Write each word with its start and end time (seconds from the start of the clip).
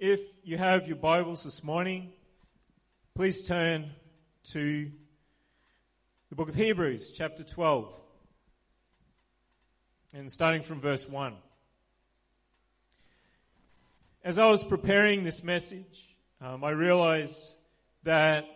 If 0.00 0.22
you 0.44 0.56
have 0.56 0.86
your 0.86 0.96
Bibles 0.96 1.44
this 1.44 1.62
morning, 1.62 2.14
please 3.14 3.42
turn 3.42 3.90
to 4.44 4.90
the 6.30 6.34
book 6.34 6.48
of 6.48 6.54
Hebrews, 6.54 7.10
chapter 7.10 7.44
12, 7.44 7.92
and 10.14 10.32
starting 10.32 10.62
from 10.62 10.80
verse 10.80 11.06
1. 11.06 11.34
As 14.24 14.38
I 14.38 14.50
was 14.50 14.64
preparing 14.64 15.22
this 15.22 15.44
message, 15.44 16.16
um, 16.40 16.64
I 16.64 16.70
realized 16.70 17.52
that 18.04 18.46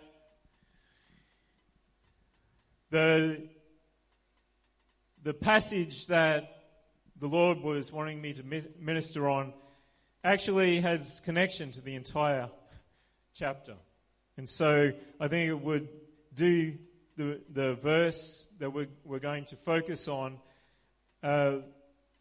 the, 2.89 3.51
the 5.23 5.35
passage 5.35 6.07
that 6.07 6.63
the 7.21 7.29
Lord 7.29 7.61
was 7.61 7.93
wanting 7.93 8.23
me 8.23 8.33
to 8.33 8.43
minister 8.81 9.29
on 9.29 9.53
actually 10.25 10.81
has 10.81 11.21
connection 11.21 11.71
to 11.73 11.83
the 11.83 11.95
entire 11.95 12.49
chapter. 13.35 13.75
And 14.39 14.49
so 14.49 14.93
I 15.21 15.29
think 15.29 15.51
it 15.51 15.61
would 15.61 15.89
do 16.35 16.79
the, 17.17 17.41
the 17.53 17.75
verse 17.75 18.47
that 18.59 18.73
we're, 18.73 18.89
we're 19.05 19.19
going 19.19 19.45
to 19.47 19.57
focus 19.57 20.09
on 20.09 20.39
uh, 21.23 21.59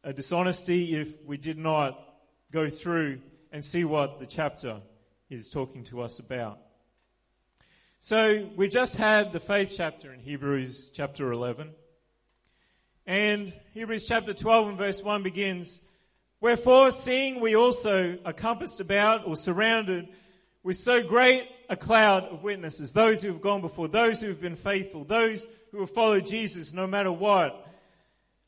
a 0.03 0.11
dishonesty 0.11 0.95
if 0.95 1.23
we 1.25 1.37
did 1.37 1.57
not 1.57 1.97
go 2.51 2.69
through 2.69 3.19
and 3.51 3.63
see 3.63 3.85
what 3.85 4.19
the 4.19 4.25
chapter 4.25 4.81
is 5.29 5.49
talking 5.49 5.85
to 5.85 6.01
us 6.01 6.19
about. 6.19 6.59
So 8.01 8.49
we 8.57 8.67
just 8.67 8.97
had 8.97 9.31
the 9.31 9.39
faith 9.39 9.73
chapter 9.77 10.13
in 10.13 10.19
Hebrews 10.19 10.91
chapter 10.93 11.31
11. 11.31 11.71
And 13.07 13.53
Hebrews 13.73 14.05
chapter 14.05 14.33
12 14.33 14.67
and 14.67 14.77
verse 14.77 15.01
1 15.01 15.23
begins, 15.23 15.81
Wherefore, 16.43 16.91
seeing 16.91 17.39
we 17.39 17.55
also 17.55 18.17
are 18.25 18.33
compassed 18.33 18.81
about 18.81 19.25
or 19.25 19.37
surrounded 19.37 20.09
with 20.61 20.75
so 20.75 21.01
great 21.01 21.47
a 21.69 21.77
cloud 21.77 22.25
of 22.25 22.43
witnesses, 22.43 22.91
those 22.91 23.21
who 23.21 23.29
have 23.29 23.39
gone 23.39 23.61
before, 23.61 23.87
those 23.87 24.19
who 24.19 24.27
have 24.27 24.41
been 24.41 24.57
faithful, 24.57 25.05
those 25.05 25.45
who 25.71 25.79
have 25.79 25.91
followed 25.91 26.25
Jesus 26.25 26.73
no 26.73 26.85
matter 26.85 27.13
what, 27.13 27.65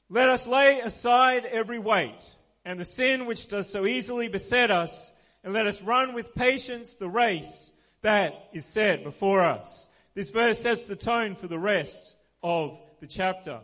let 0.10 0.28
us 0.28 0.46
lay 0.46 0.82
aside 0.82 1.46
every 1.46 1.80
weight 1.80 2.36
and 2.66 2.78
the 2.78 2.84
sin 2.84 3.28
which 3.28 3.48
does 3.48 3.70
so 3.70 3.86
easily 3.86 4.28
beset 4.28 4.72
us, 4.72 5.14
and 5.46 5.54
let 5.54 5.66
us 5.66 5.82
run 5.82 6.14
with 6.14 6.36
patience 6.36 6.96
the 6.96 7.08
race 7.08 7.72
that 8.02 8.50
is 8.52 8.66
set 8.66 9.06
before 9.06 9.40
us. 9.40 9.88
This 10.16 10.32
verse 10.32 10.60
sets 10.60 10.84
the 10.84 10.98
tone 10.98 11.36
for 11.36 11.48
the 11.48 11.58
rest 11.58 12.18
of 12.44 12.78
the 13.00 13.08
chapter 13.08 13.62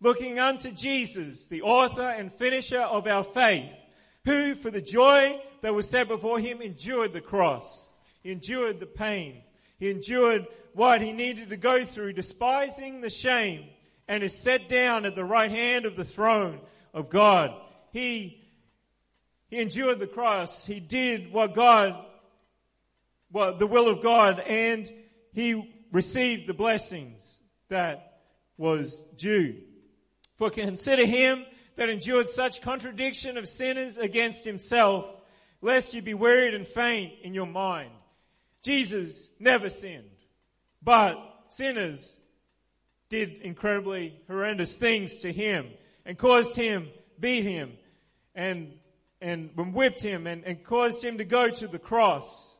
looking 0.00 0.38
unto 0.38 0.70
Jesus, 0.70 1.46
the 1.46 1.62
author 1.62 2.02
and 2.02 2.32
finisher 2.32 2.80
of 2.80 3.06
our 3.06 3.24
faith, 3.24 3.78
who 4.24 4.54
for 4.54 4.70
the 4.70 4.82
joy 4.82 5.40
that 5.62 5.74
was 5.74 5.88
set 5.88 6.08
before 6.08 6.38
him 6.38 6.60
endured 6.60 7.12
the 7.12 7.20
cross. 7.20 7.88
He 8.22 8.32
endured 8.32 8.80
the 8.80 8.86
pain. 8.86 9.42
He 9.78 9.90
endured 9.90 10.46
what 10.74 11.00
he 11.00 11.12
needed 11.12 11.50
to 11.50 11.56
go 11.56 11.84
through, 11.84 12.12
despising 12.12 13.00
the 13.00 13.10
shame, 13.10 13.64
and 14.06 14.22
is 14.22 14.36
set 14.36 14.68
down 14.68 15.04
at 15.04 15.16
the 15.16 15.24
right 15.24 15.50
hand 15.50 15.84
of 15.84 15.96
the 15.96 16.04
throne 16.04 16.60
of 16.92 17.08
God. 17.08 17.54
He, 17.92 18.48
he 19.48 19.58
endured 19.58 19.98
the 19.98 20.06
cross. 20.06 20.66
He 20.66 20.80
did 20.80 21.32
what 21.32 21.54
God, 21.54 21.96
what 23.30 23.58
the 23.58 23.66
will 23.66 23.88
of 23.88 24.02
God, 24.02 24.40
and 24.40 24.90
he 25.32 25.74
received 25.92 26.46
the 26.46 26.54
blessings 26.54 27.40
that 27.68 28.20
was 28.56 29.04
due. 29.16 29.56
For 30.36 30.50
consider 30.50 31.06
him 31.06 31.44
that 31.76 31.88
endured 31.88 32.28
such 32.28 32.62
contradiction 32.62 33.36
of 33.36 33.48
sinners 33.48 33.98
against 33.98 34.44
himself, 34.44 35.06
lest 35.62 35.94
you 35.94 36.02
be 36.02 36.14
wearied 36.14 36.54
and 36.54 36.66
faint 36.66 37.12
in 37.22 37.34
your 37.34 37.46
mind. 37.46 37.90
Jesus 38.62 39.28
never 39.38 39.70
sinned, 39.70 40.10
but 40.82 41.16
sinners 41.48 42.18
did 43.08 43.40
incredibly 43.42 44.20
horrendous 44.28 44.76
things 44.76 45.20
to 45.20 45.32
him 45.32 45.68
and 46.04 46.16
caused 46.16 46.56
him, 46.56 46.88
beat 47.18 47.42
him, 47.44 47.72
and, 48.34 48.72
and 49.20 49.50
whipped 49.74 50.00
him 50.00 50.26
and, 50.26 50.44
and 50.44 50.64
caused 50.64 51.04
him 51.04 51.18
to 51.18 51.24
go 51.24 51.48
to 51.48 51.66
the 51.66 51.78
cross. 51.78 52.56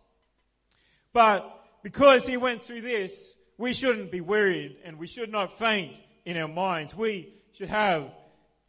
But 1.13 1.49
because 1.83 2.27
he 2.27 2.37
went 2.37 2.63
through 2.63 2.83
this, 2.83 3.37
we 3.59 3.73
shouldn't 3.73 4.11
be 4.11 4.21
wearied 4.21 4.79
and 4.85 4.99
we 4.99 5.07
should 5.07 5.31
not 5.31 5.59
faint 5.59 5.97
in 6.25 6.37
our 6.37 6.49
minds. 6.49 6.95
We 6.95 7.35
should 7.53 7.69
have 7.69 8.11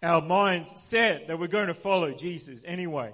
our 0.04 0.22
minds 0.22 0.72
set 0.76 1.28
that 1.28 1.40
we're 1.40 1.48
going 1.48 1.68
to 1.68 1.74
follow 1.74 2.12
Jesus 2.12 2.64
anyway. 2.66 3.14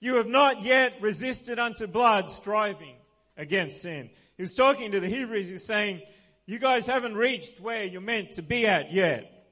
You 0.00 0.16
have 0.16 0.26
not 0.26 0.62
yet 0.62 0.94
resisted 1.00 1.58
unto 1.58 1.86
blood, 1.86 2.30
striving 2.30 2.96
against 3.36 3.82
sin. 3.82 4.10
He 4.36 4.42
was 4.42 4.54
talking 4.54 4.92
to 4.92 5.00
the 5.00 5.08
Hebrews, 5.08 5.48
he's 5.48 5.64
saying, 5.64 6.02
You 6.46 6.58
guys 6.58 6.86
haven't 6.86 7.14
reached 7.14 7.60
where 7.60 7.84
you're 7.84 8.00
meant 8.00 8.32
to 8.32 8.42
be 8.42 8.66
at 8.66 8.92
yet. 8.92 9.46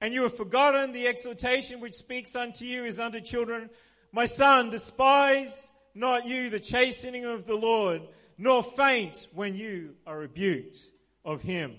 And 0.00 0.14
you 0.14 0.22
have 0.22 0.36
forgotten 0.36 0.92
the 0.92 1.08
exhortation 1.08 1.80
which 1.80 1.94
speaks 1.94 2.36
unto 2.36 2.64
you 2.64 2.84
as 2.84 3.00
unto 3.00 3.20
children. 3.20 3.68
My 4.12 4.26
son, 4.26 4.70
despise 4.70 5.70
not 5.94 6.26
you 6.26 6.50
the 6.50 6.60
chastening 6.60 7.24
of 7.24 7.46
the 7.46 7.56
Lord, 7.56 8.02
nor 8.36 8.62
faint 8.62 9.26
when 9.32 9.56
you 9.56 9.96
are 10.06 10.18
rebuked 10.18 10.78
of 11.24 11.42
him 11.42 11.74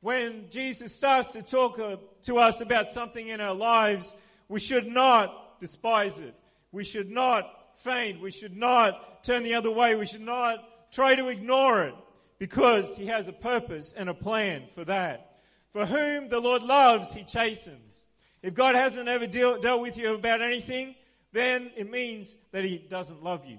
when 0.00 0.48
Jesus 0.50 0.94
starts 0.94 1.32
to 1.32 1.42
talk 1.42 1.78
to 2.22 2.38
us 2.38 2.60
about 2.60 2.88
something 2.88 3.28
in 3.28 3.40
our 3.40 3.54
lives, 3.54 4.14
we 4.48 4.60
should 4.60 4.86
not 4.86 5.60
despise 5.60 6.18
it. 6.18 6.34
We 6.72 6.84
should 6.84 7.10
not 7.10 7.50
faint. 7.78 8.20
We 8.20 8.30
should 8.30 8.56
not 8.56 9.24
turn 9.24 9.42
the 9.42 9.54
other 9.54 9.70
way. 9.70 9.94
We 9.94 10.06
should 10.06 10.20
not 10.20 10.92
try 10.92 11.14
to 11.14 11.28
ignore 11.28 11.84
it 11.84 11.94
because 12.38 12.96
He 12.96 13.06
has 13.06 13.28
a 13.28 13.32
purpose 13.32 13.94
and 13.96 14.08
a 14.08 14.14
plan 14.14 14.64
for 14.74 14.84
that. 14.84 15.38
For 15.72 15.86
whom 15.86 16.28
the 16.28 16.40
Lord 16.40 16.62
loves, 16.62 17.14
He 17.14 17.24
chastens. 17.24 18.06
If 18.42 18.54
God 18.54 18.74
hasn't 18.74 19.08
ever 19.08 19.26
deal, 19.26 19.60
dealt 19.60 19.82
with 19.82 19.96
you 19.96 20.14
about 20.14 20.42
anything, 20.42 20.94
then 21.32 21.70
it 21.76 21.90
means 21.90 22.36
that 22.52 22.64
He 22.64 22.78
doesn't 22.78 23.22
love 23.22 23.44
you. 23.44 23.58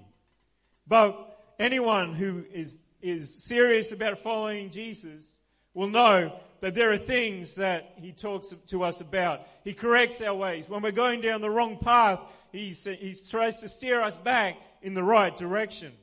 But 0.86 1.38
anyone 1.58 2.14
who 2.14 2.44
is, 2.52 2.76
is 3.00 3.44
serious 3.44 3.92
about 3.92 4.18
following 4.18 4.70
Jesus 4.70 5.39
will 5.80 5.88
know 5.88 6.38
that 6.60 6.74
there 6.74 6.92
are 6.92 6.98
things 6.98 7.54
that 7.54 7.94
he 7.96 8.12
talks 8.12 8.54
to 8.66 8.84
us 8.84 9.00
about. 9.00 9.46
He 9.64 9.72
corrects 9.72 10.20
our 10.20 10.34
ways. 10.34 10.68
When 10.68 10.82
we're 10.82 10.90
going 10.90 11.22
down 11.22 11.40
the 11.40 11.48
wrong 11.48 11.78
path, 11.78 12.20
he, 12.52 12.68
he 12.68 13.16
tries 13.30 13.60
to 13.60 13.68
steer 13.70 14.02
us 14.02 14.18
back 14.18 14.58
in 14.82 14.92
the 14.92 15.02
right 15.02 15.34
direction. 15.34 15.94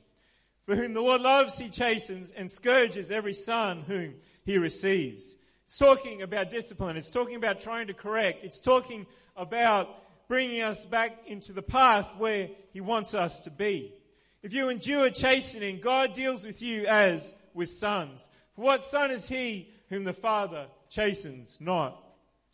For 0.66 0.74
whom 0.74 0.94
the 0.94 1.00
Lord 1.00 1.20
loves, 1.20 1.56
he 1.56 1.68
chastens 1.68 2.32
and 2.32 2.50
scourges 2.50 3.12
every 3.12 3.34
son 3.34 3.84
whom 3.86 4.14
he 4.44 4.58
receives. 4.58 5.36
It's 5.66 5.78
talking 5.78 6.22
about 6.22 6.50
discipline. 6.50 6.96
It's 6.96 7.08
talking 7.08 7.36
about 7.36 7.60
trying 7.60 7.86
to 7.86 7.94
correct. 7.94 8.42
It's 8.42 8.58
talking 8.58 9.06
about 9.36 9.88
bringing 10.26 10.62
us 10.62 10.84
back 10.86 11.20
into 11.28 11.52
the 11.52 11.62
path 11.62 12.16
where 12.18 12.48
he 12.72 12.80
wants 12.80 13.14
us 13.14 13.42
to 13.42 13.52
be. 13.52 13.94
If 14.42 14.52
you 14.52 14.70
endure 14.70 15.08
chastening, 15.10 15.78
God 15.80 16.14
deals 16.14 16.44
with 16.44 16.62
you 16.62 16.84
as 16.86 17.32
with 17.54 17.70
sons. 17.70 18.28
For 18.58 18.64
what 18.64 18.82
son 18.82 19.12
is 19.12 19.28
he 19.28 19.70
whom 19.88 20.02
the 20.02 20.12
father 20.12 20.66
chastens 20.90 21.58
not? 21.60 21.96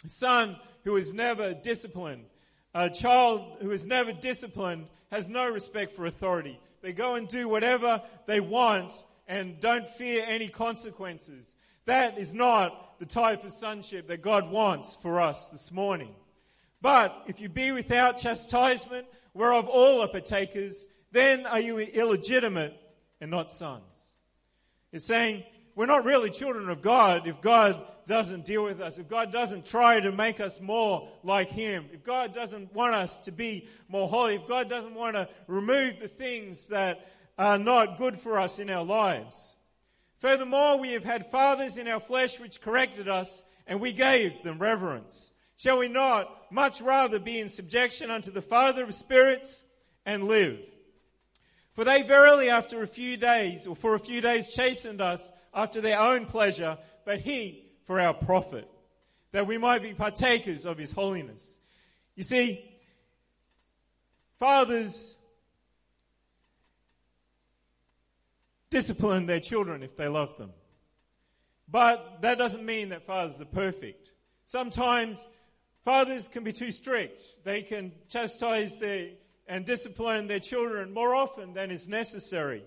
A 0.05 0.11
son 0.11 0.59
who 0.83 0.97
is 0.97 1.15
never 1.15 1.55
disciplined. 1.55 2.27
A 2.75 2.91
child 2.91 3.57
who 3.63 3.71
is 3.71 3.87
never 3.87 4.13
disciplined 4.13 4.89
has 5.11 5.31
no 5.31 5.51
respect 5.51 5.95
for 5.95 6.05
authority. 6.05 6.61
They 6.83 6.93
go 6.93 7.15
and 7.15 7.27
do 7.27 7.49
whatever 7.49 8.03
they 8.27 8.41
want 8.41 8.93
and 9.27 9.59
don't 9.63 9.89
fear 9.89 10.23
any 10.29 10.49
consequences. 10.49 11.57
That 11.87 12.19
is 12.19 12.35
not 12.35 12.99
the 12.99 13.07
type 13.07 13.43
of 13.43 13.53
sonship 13.53 14.09
that 14.09 14.21
God 14.21 14.51
wants 14.51 14.95
for 14.97 15.23
us 15.23 15.49
this 15.49 15.73
morning. 15.73 16.15
But 16.83 17.17
if 17.29 17.41
you 17.41 17.49
be 17.49 17.73
without 17.73 18.19
chastisement, 18.19 19.07
whereof 19.33 19.69
all 19.69 20.03
are 20.03 20.09
partakers, 20.09 20.87
then 21.13 21.47
are 21.47 21.61
you 21.61 21.79
illegitimate 21.79 22.79
and 23.23 23.31
not 23.31 23.51
sons. 23.51 23.95
It's 24.93 25.07
saying 25.07 25.45
we're 25.75 25.87
not 25.87 26.05
really 26.05 26.31
children 26.31 26.69
of 26.69 26.83
God 26.83 27.27
if 27.27 27.41
God 27.41 27.85
doesn't 28.07 28.45
deal 28.45 28.65
with 28.65 28.81
us, 28.81 28.99
if 28.99 29.09
God 29.09 29.33
doesn't 29.33 29.65
try 29.65 29.99
to 29.99 30.13
make 30.13 30.41
us 30.41 30.61
more 30.61 31.09
like 31.23 31.49
Him, 31.49 31.87
if 31.93 32.05
God 32.05 32.35
doesn't 32.35 32.73
want 32.75 32.95
us 32.95 33.19
to 33.21 33.33
be 33.33 33.69
more 33.89 34.09
holy, 34.09 34.37
if 34.37 34.47
God 34.47 34.69
doesn't 34.69 34.95
want 34.95 35.17
to 35.17 35.29
remove 35.47 35.99
the 36.01 36.09
things 36.09 36.69
that 36.69 37.09
are 37.39 37.59
not 37.59 37.99
good 37.99 38.19
for 38.19 38.39
us 38.39 38.59
in 38.59 38.71
our 38.71 38.85
lives. 38.85 39.55
Furthermore, 40.19 40.79
we 40.79 40.93
have 40.93 41.05
had 41.05 41.31
fathers 41.31 41.77
in 41.77 41.89
our 41.89 42.01
flesh 42.01 42.39
which 42.39 42.61
corrected 42.61 43.09
us, 43.09 43.45
and 43.67 43.81
we 43.81 43.93
gave 43.93 44.43
them 44.43 44.59
reverence. 44.59 45.33
Shall 45.57 45.79
we 45.79 45.89
not 45.89 46.53
much 46.53 46.81
rather 46.81 47.19
be 47.19 47.41
in 47.41 47.49
subjection 47.49 48.11
unto 48.11 48.31
the 48.31 48.43
Father 48.43 48.85
of 48.85 48.95
spirits 48.95 49.65
and 50.07 50.25
live? 50.25 50.61
For 51.75 51.85
they 51.85 52.03
verily 52.03 52.49
after 52.49 52.83
a 52.83 52.87
few 52.87 53.17
days, 53.17 53.67
or 53.67 53.75
for 53.75 53.95
a 53.95 54.01
few 54.01 54.21
days 54.21 54.53
chastened 54.53 55.01
us, 55.01 55.31
after 55.53 55.81
their 55.81 56.01
own 56.01 56.27
pleasure, 56.27 56.79
but 57.05 57.21
he 57.21 57.67
for 57.85 58.01
our 58.01 58.15
profit, 58.15 58.69
that 59.33 59.47
we 59.47 59.59
might 59.59 59.83
be 59.83 59.93
partakers 59.93 60.67
of 60.67 60.79
his 60.79 60.93
holiness. 60.93 61.59
You 62.17 62.23
see, 62.23 62.65
fathers 64.39 65.17
discipline 68.71 69.27
their 69.27 69.41
children 69.41 69.83
if 69.83 69.97
they 69.97 70.09
love 70.09 70.37
them. 70.39 70.51
But 71.69 72.23
that 72.23 72.39
doesn't 72.39 72.65
mean 72.65 72.91
that 72.91 73.07
fathers 73.07 73.41
are 73.41 73.47
perfect. 73.47 74.11
Sometimes 74.47 75.27
fathers 75.85 76.29
can 76.29 76.45
be 76.45 76.53
too 76.53 76.73
strict. 76.73 77.23
They 77.45 77.63
can 77.63 77.93
chastise 78.09 78.77
their, 78.79 79.11
and 79.47 79.65
discipline 79.65 80.27
their 80.27 80.41
children 80.41 80.93
more 80.93 81.15
often 81.15 81.55
than 81.55 81.71
is 81.71 81.89
necessary. 81.89 82.65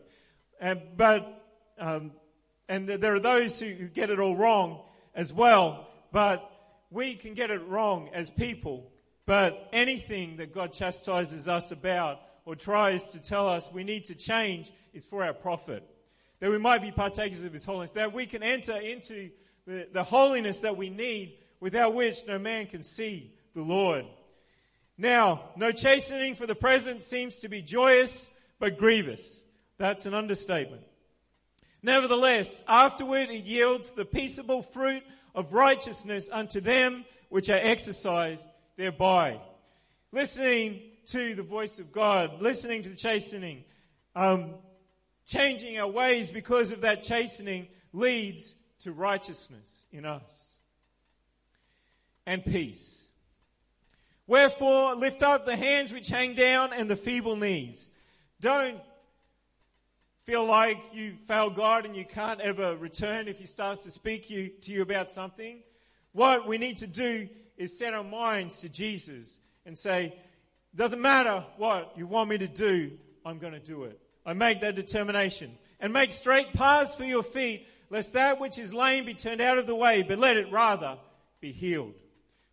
And, 0.59 0.81
but, 0.95 1.43
um, 1.79 2.11
and 2.69 2.87
there 2.87 3.15
are 3.15 3.19
those 3.19 3.59
who 3.59 3.87
get 3.87 4.09
it 4.09 4.19
all 4.19 4.35
wrong 4.35 4.83
as 5.15 5.33
well. 5.33 5.87
But 6.11 6.49
we 6.89 7.15
can 7.15 7.33
get 7.33 7.51
it 7.51 7.65
wrong 7.67 8.09
as 8.13 8.29
people. 8.29 8.91
But 9.25 9.69
anything 9.73 10.37
that 10.37 10.53
God 10.53 10.71
chastises 10.73 11.47
us 11.47 11.71
about 11.71 12.21
or 12.45 12.55
tries 12.55 13.07
to 13.09 13.21
tell 13.21 13.47
us 13.47 13.69
we 13.71 13.83
need 13.83 14.05
to 14.05 14.15
change 14.15 14.71
is 14.93 15.05
for 15.05 15.23
our 15.23 15.33
profit. 15.33 15.83
That 16.39 16.49
we 16.49 16.57
might 16.57 16.81
be 16.81 16.91
partakers 16.91 17.43
of 17.43 17.51
His 17.51 17.65
holiness. 17.65 17.91
That 17.91 18.13
we 18.13 18.25
can 18.25 18.43
enter 18.43 18.77
into 18.77 19.31
the, 19.65 19.87
the 19.91 20.03
holiness 20.03 20.59
that 20.59 20.77
we 20.77 20.89
need 20.89 21.39
without 21.59 21.93
which 21.93 22.25
no 22.27 22.39
man 22.39 22.67
can 22.67 22.83
see 22.83 23.33
the 23.53 23.61
Lord. 23.61 24.05
Now, 24.97 25.51
no 25.55 25.71
chastening 25.71 26.35
for 26.35 26.47
the 26.47 26.55
present 26.55 27.03
seems 27.03 27.39
to 27.39 27.49
be 27.49 27.61
joyous, 27.61 28.31
but 28.59 28.77
grievous. 28.77 29.45
That's 29.77 30.05
an 30.07 30.13
understatement. 30.13 30.81
Nevertheless, 31.83 32.63
afterward 32.67 33.29
it 33.29 33.43
yields 33.43 33.93
the 33.93 34.05
peaceable 34.05 34.63
fruit 34.63 35.03
of 35.35 35.53
righteousness 35.53 36.29
unto 36.31 36.59
them 36.59 37.05
which 37.29 37.49
are 37.49 37.59
exercised 37.61 38.47
thereby. 38.75 39.39
Listening 40.11 40.81
to 41.07 41.35
the 41.35 41.43
voice 41.43 41.79
of 41.79 41.91
God, 41.91 42.41
listening 42.41 42.81
to 42.81 42.89
the 42.89 42.95
chastening, 42.95 43.63
um, 44.15 44.55
changing 45.27 45.77
our 45.77 45.87
ways 45.87 46.31
because 46.31 46.71
of 46.71 46.81
that 46.81 47.03
chastening 47.03 47.67
leads 47.93 48.55
to 48.79 48.91
righteousness 48.91 49.85
in 49.91 50.05
us 50.05 50.57
and 52.25 52.43
peace. 52.43 53.06
Wherefore, 54.27 54.93
lift 54.95 55.23
up 55.23 55.45
the 55.45 55.55
hands 55.55 55.91
which 55.91 56.09
hang 56.09 56.35
down 56.35 56.73
and 56.73 56.89
the 56.89 56.97
feeble 56.97 57.37
knees. 57.37 57.89
Don't 58.41 58.79
feel 60.23 60.45
like 60.45 60.77
you 60.91 61.15
failed 61.25 61.55
God 61.55 61.85
and 61.85 61.95
you 61.95 62.03
can't 62.03 62.41
ever 62.41 62.75
return 62.75 63.29
if 63.29 63.39
He 63.39 63.45
starts 63.45 63.83
to 63.83 63.91
speak 63.91 64.29
you, 64.29 64.49
to 64.63 64.71
you 64.73 64.81
about 64.81 65.09
something. 65.09 65.63
What 66.11 66.45
we 66.45 66.57
need 66.57 66.79
to 66.79 66.87
do 66.87 67.29
is 67.55 67.77
set 67.77 67.93
our 67.93 68.03
minds 68.03 68.59
to 68.59 68.69
Jesus 68.69 69.39
and 69.65 69.77
say, 69.77 70.19
doesn't 70.75 71.01
matter 71.01 71.45
what 71.55 71.93
you 71.95 72.05
want 72.05 72.29
me 72.29 72.37
to 72.37 72.47
do, 72.47 72.91
I'm 73.25 73.39
going 73.39 73.53
to 73.53 73.59
do 73.59 73.85
it. 73.85 73.99
I 74.25 74.33
make 74.33 74.61
that 74.61 74.75
determination. 74.75 75.57
And 75.79 75.93
make 75.93 76.11
straight 76.11 76.53
paths 76.53 76.93
for 76.95 77.05
your 77.05 77.23
feet, 77.23 77.65
lest 77.89 78.13
that 78.13 78.39
which 78.39 78.57
is 78.57 78.73
lame 78.73 79.05
be 79.05 79.13
turned 79.13 79.41
out 79.41 79.57
of 79.57 79.67
the 79.67 79.75
way, 79.75 80.03
but 80.03 80.19
let 80.19 80.35
it 80.35 80.51
rather 80.51 80.97
be 81.39 81.51
healed. 81.51 81.93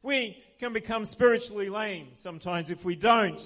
We 0.05 0.37
can 0.59 0.75
become 0.75 1.07
spiritually 1.07 1.71
lame 1.71 2.09
sometimes 2.15 2.69
if 2.69 2.85
we 2.85 2.95
don't, 2.95 3.41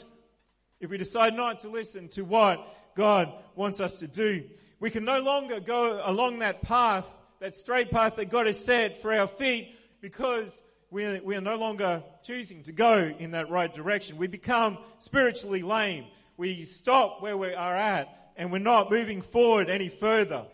if 0.81 0.91
we 0.91 0.99
decide 0.99 1.37
not 1.37 1.61
to 1.61 1.69
listen 1.69 2.09
to 2.09 2.23
what 2.23 2.59
God 2.97 3.33
wants 3.55 3.79
us 3.79 4.01
to 4.01 4.09
do. 4.09 4.43
We 4.81 4.91
can 4.91 5.05
no 5.05 5.21
longer 5.21 5.61
go 5.61 6.03
along 6.05 6.41
that 6.41 6.63
path, 6.63 7.07
that 7.39 7.55
straight 7.55 7.93
path 7.93 8.17
that 8.17 8.31
God 8.31 8.49
has 8.49 8.59
set 8.59 8.99
for 8.99 9.15
our 9.15 9.29
feet 9.29 9.73
because 10.01 10.61
we 10.91 11.05
are, 11.05 11.21
we 11.23 11.37
are 11.37 11.41
no 11.41 11.55
longer 11.55 12.03
choosing 12.25 12.65
to 12.65 12.73
go 12.73 13.15
in 13.17 13.31
that 13.31 13.51
right 13.51 13.73
direction. 13.73 14.17
We 14.17 14.27
become 14.27 14.79
spiritually 14.99 15.63
lame. 15.63 16.07
We 16.37 16.65
stop 16.65 17.23
where 17.23 17.37
we 17.37 17.55
are 17.55 17.77
at 17.77 18.33
and 18.37 18.51
we're 18.51 18.59
not 18.59 18.91
moving 18.91 19.23
forward 19.23 19.71
any 19.71 19.91
further. 19.91 20.45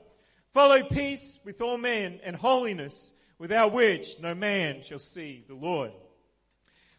Follow 0.52 0.82
peace 0.82 1.38
with 1.44 1.62
all 1.62 1.78
men 1.78 2.20
and 2.22 2.36
holiness 2.36 3.10
without 3.44 3.74
which 3.74 4.18
no 4.20 4.34
man 4.34 4.80
shall 4.82 4.98
see 4.98 5.44
the 5.46 5.54
Lord. 5.54 5.92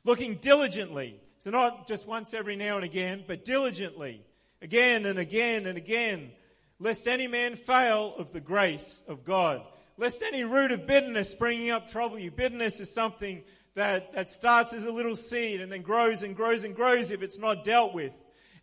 Looking 0.03 0.35
diligently, 0.35 1.19
so 1.39 1.49
not 1.49 1.87
just 1.87 2.05
once 2.05 2.35
every 2.35 2.55
now 2.55 2.75
and 2.75 2.85
again, 2.85 3.23
but 3.25 3.43
diligently 3.43 4.21
again 4.61 5.07
and 5.07 5.17
again 5.17 5.65
and 5.65 5.75
again, 5.75 6.31
lest 6.77 7.07
any 7.07 7.27
man 7.27 7.55
fail 7.55 8.13
of 8.19 8.31
the 8.31 8.41
grace 8.41 9.03
of 9.07 9.25
God. 9.25 9.63
Lest 9.97 10.21
any 10.21 10.43
root 10.43 10.71
of 10.71 10.85
bitterness 10.85 11.31
springing 11.31 11.71
up 11.71 11.89
trouble 11.89 12.19
you. 12.19 12.29
Bitterness 12.29 12.79
is 12.79 12.93
something 12.93 13.41
that, 13.73 14.13
that 14.13 14.29
starts 14.29 14.71
as 14.71 14.85
a 14.85 14.91
little 14.91 15.15
seed 15.15 15.61
and 15.61 15.71
then 15.71 15.81
grows 15.81 16.21
and 16.21 16.35
grows 16.35 16.63
and 16.63 16.75
grows 16.75 17.09
if 17.09 17.23
it's 17.23 17.39
not 17.39 17.65
dealt 17.65 17.95
with. 17.95 18.13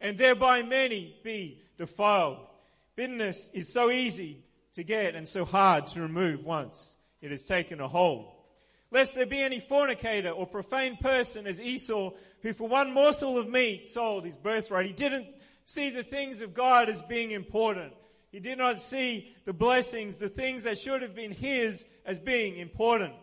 And 0.01 0.17
thereby 0.17 0.63
many 0.63 1.17
be 1.25 1.61
defiled. 1.79 2.47
Bitterness 2.95 3.51
is 3.53 3.73
so 3.73 3.91
easy 3.91 4.45
to 4.77 4.85
get 4.85 5.17
and 5.17 5.27
so 5.27 5.45
hard 5.45 5.89
to 5.89 6.01
remove 6.01 6.45
once 6.45 6.95
it 7.23 7.31
has 7.31 7.45
taken 7.45 7.81
a 7.81 7.89
hold. 7.89 8.31
Lest 8.91 9.15
there 9.15 9.25
be 9.25 9.41
any 9.41 9.59
fornicator 9.59 10.31
or 10.31 10.47
profane 10.47 10.97
person 10.97 11.47
as 11.47 11.63
Esau, 11.63 12.11
who 12.43 12.53
for 12.53 12.69
one 12.69 12.93
morsel 12.93 13.39
of 13.39 13.49
meat 13.49 13.87
sold 13.87 14.27
his 14.27 14.37
birthright. 14.37 14.85
He 14.85 14.93
didn't 14.93 15.29
see 15.65 15.89
the 15.89 16.03
things 16.03 16.43
of 16.43 16.53
God 16.53 16.91
as 16.91 17.01
being 17.01 17.31
important. 17.31 17.95
He 18.31 18.41
did 18.41 18.59
not 18.59 18.81
see 18.81 19.35
the 19.45 19.53
blessings, 19.53 20.19
the 20.19 20.29
things 20.29 20.65
that 20.65 20.79
should 20.79 21.03
have 21.03 21.15
been 21.15 21.33
his, 21.33 21.85
as 22.05 22.19
being 22.19 22.57
important. 22.57 23.15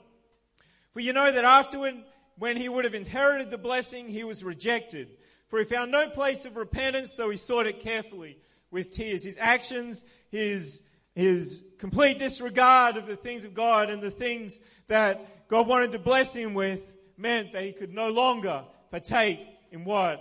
For 0.93 1.01
you 1.01 1.13
know 1.13 1.31
that 1.31 1.43
afterward, 1.43 1.95
when 2.37 2.57
he 2.57 2.69
would 2.69 2.85
have 2.85 2.95
inherited 2.95 3.51
the 3.51 3.57
blessing, 3.57 4.07
he 4.07 4.23
was 4.23 4.43
rejected. 4.43 5.09
For 5.49 5.59
he 5.59 5.65
found 5.65 5.91
no 5.91 6.09
place 6.09 6.45
of 6.45 6.55
repentance, 6.55 7.13
though 7.13 7.29
he 7.29 7.37
sought 7.37 7.67
it 7.67 7.79
carefully 7.79 8.37
with 8.71 8.91
tears. 8.91 9.23
His 9.23 9.37
actions, 9.39 10.05
his, 10.29 10.81
his 11.19 11.63
complete 11.77 12.19
disregard 12.19 12.97
of 12.97 13.07
the 13.07 13.15
things 13.15 13.45
of 13.45 13.53
God 13.53 13.89
and 13.89 14.01
the 14.01 14.11
things 14.11 14.59
that 14.87 15.47
God 15.47 15.67
wanted 15.67 15.91
to 15.93 15.99
bless 15.99 16.33
him 16.33 16.53
with 16.53 16.93
meant 17.17 17.53
that 17.53 17.63
he 17.63 17.73
could 17.73 17.93
no 17.93 18.09
longer 18.09 18.63
partake 18.91 19.39
in 19.71 19.83
what 19.83 20.19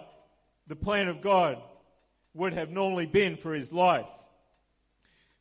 the 0.67 0.77
plan 0.77 1.09
of 1.09 1.21
God 1.21 1.63
would 2.35 2.53
have 2.53 2.71
normally 2.71 3.07
been 3.07 3.37
for 3.37 3.55
his 3.55 3.73
life. 3.73 4.07